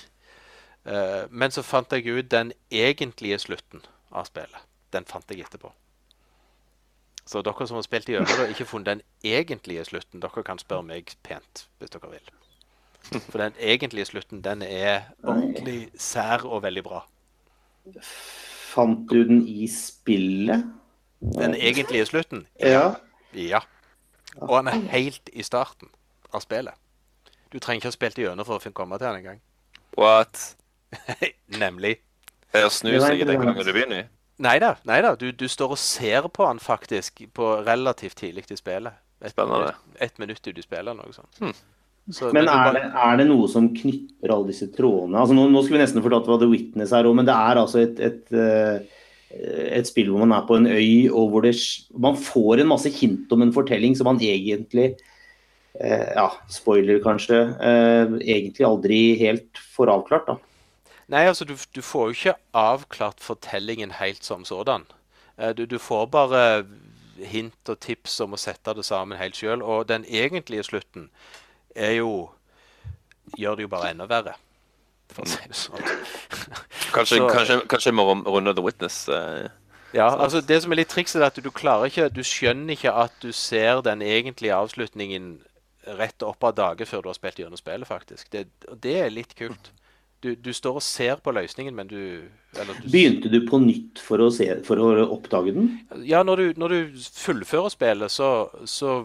[0.84, 4.68] Eh, men så fant jeg ut den egentlige slutten av spillet.
[4.92, 5.72] Den fant jeg etterpå.
[7.24, 10.60] Så dere som har spilt i øvrig og ikke funnet den egentlige slutten, dere kan
[10.60, 12.32] spørre meg pent hvis dere vil.
[13.30, 17.02] For den egentlige slutten, den er ordentlig sær og veldig bra.
[18.74, 20.64] Fant du den i spillet?
[21.20, 22.46] Den egentlige slutten?
[22.60, 22.94] Ja.
[23.34, 23.60] Ja.
[24.36, 25.88] Og han er helt i starten
[26.32, 26.74] av spillet.
[27.54, 29.40] Du trenger ikke ha spilt gjennom for å komme til den engang.
[29.94, 30.40] What?
[31.62, 32.00] Nemlig.
[32.54, 34.08] Er å snu Det var seg i den gangen du begynner.
[34.42, 35.12] Nei da, nei da.
[35.18, 38.98] Du, du står og ser på han faktisk på relativt tidlig i spillet.
[39.22, 39.70] Et, Spennende.
[39.94, 41.38] Et, et minutt ut i spillet, eller noe sånt.
[41.38, 41.54] Hmm.
[42.10, 45.22] Så, Men er bare- det, er det noe som knytter alle disse trådene?
[45.22, 47.62] Altså nå, nå skulle vi nesten fortalt hva The Witness er òg, men det er
[47.62, 51.54] altså et, et, eh, et spill hvor man er på en øy, og hvor det,
[51.96, 54.96] man får en masse hint om en fortelling som man egentlig
[55.80, 60.26] ja, spoiler kanskje, eh, egentlig aldri helt får avklart.
[60.26, 60.36] da.
[61.08, 64.86] Nei, altså du, du får jo ikke avklart fortellingen helt som sådan.
[65.38, 66.64] Eh, Du, du får bare
[67.18, 69.62] hint og tips om å sette det sammen helt sjøl.
[69.62, 71.10] Og den egentlige slutten
[71.74, 72.30] er jo
[73.38, 74.34] Gjør det jo bare enda verre,
[75.10, 75.80] for å si det sånn.
[76.94, 79.08] Kanskje, Så- kanskje, kanskje må runde The Witness.
[79.08, 79.48] Uh,
[79.94, 82.92] Ja, altså Det som er litt trikset, er at du klarer ikke Du skjønner ikke
[82.92, 85.40] at du ser den egentlige avslutningen
[85.98, 88.30] rett opp av dage før du har spilt gjennom spillet, faktisk.
[88.32, 88.46] Det,
[88.82, 89.72] det er litt kult.
[90.24, 92.24] Du, du står og ser på løsningen, men du,
[92.56, 95.66] eller du Begynte du på nytt for å, se, for å oppdage den?
[96.08, 98.30] Ja, når du, når du fullfører spillet, så,
[98.64, 99.02] så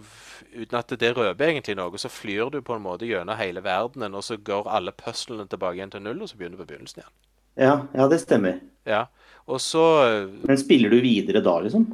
[0.53, 4.15] uten at det røper egentlig noe, så flyr du på en måte gjennom hele verdenen,
[4.15, 7.03] og så går alle puslene tilbake igjen til null, og så begynner du på begynnelsen
[7.03, 7.15] igjen.
[7.59, 8.61] Ja, ja, det stemmer.
[8.87, 9.07] Ja,
[9.49, 9.83] Og så
[10.47, 11.87] Men spiller du videre da, liksom?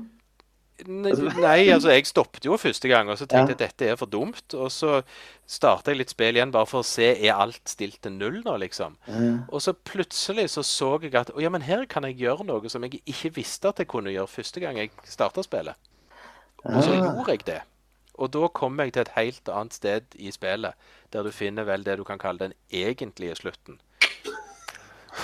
[0.84, 3.65] Nei, altså jeg stoppet jo første gang, og så tenkte jeg Ja.
[3.65, 4.53] at dette er for dumt.
[4.53, 5.03] Og så
[5.47, 8.57] starta jeg litt spill igjen bare for å se er alt stilt til null nå,
[8.59, 8.97] liksom.
[9.07, 9.45] Mm.
[9.47, 12.69] Og så plutselig så så jeg at å ja, men her kan jeg gjøre noe
[12.69, 15.76] som jeg ikke visste at jeg kunne gjøre første gang jeg starta spillet.
[16.65, 17.61] Og så gjorde jeg det.
[18.17, 20.73] Og da kom jeg til et helt annet sted i spillet,
[21.11, 23.80] der du finner vel det du kan kalle den egentlige slutten.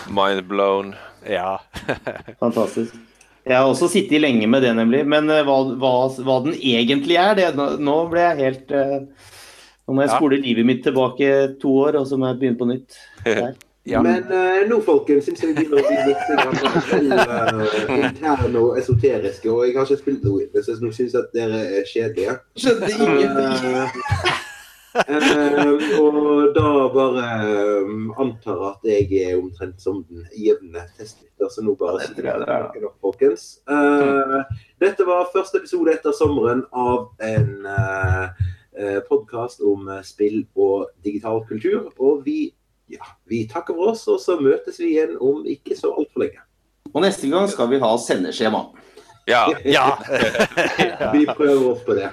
[0.08, 0.96] Mind blown.
[1.28, 1.58] Ja.
[2.40, 2.96] Fantastisk.
[3.48, 5.02] Jeg har også sittet lenge med det, nemlig.
[5.10, 9.02] Men eh, hva, hva, hva den egentlig er, det, nå, nå ble jeg helt uh,
[9.90, 10.28] Nå må jeg Ja.
[10.46, 13.02] livet mitt tilbake to år, og så må jeg begynne på nytt.
[13.90, 13.98] Ja.
[14.06, 16.28] Men uh, nå, folkens, syns jeg vi begynner å bli litt
[17.18, 19.50] uh, interne og esoteriske.
[19.50, 22.36] Og jeg har ikke spilt noe Witness, så nå syns jeg at dere er kjedelige.
[22.62, 24.41] Skjønte Eh,
[24.96, 27.28] eh, og da bare
[27.86, 32.44] um, antar at jeg er omtrent som den jevne testlytter, så nå bare sitter jeg
[32.44, 33.46] der, er, opp, folkens.
[33.70, 34.40] Eh,
[34.84, 41.44] dette var første episode etter sommeren av en uh, podkast om eh, spill og digital
[41.50, 41.92] kultur.
[41.98, 42.54] Og vi,
[42.92, 46.44] ja, vi takker for oss, og så møtes vi igjen om ikke så altfor lenge.
[46.92, 48.66] Og neste gang skal vi ha sendeskjema.
[49.30, 49.46] Ja.
[49.66, 49.86] ja.
[51.14, 52.10] Vi prøver oss på det.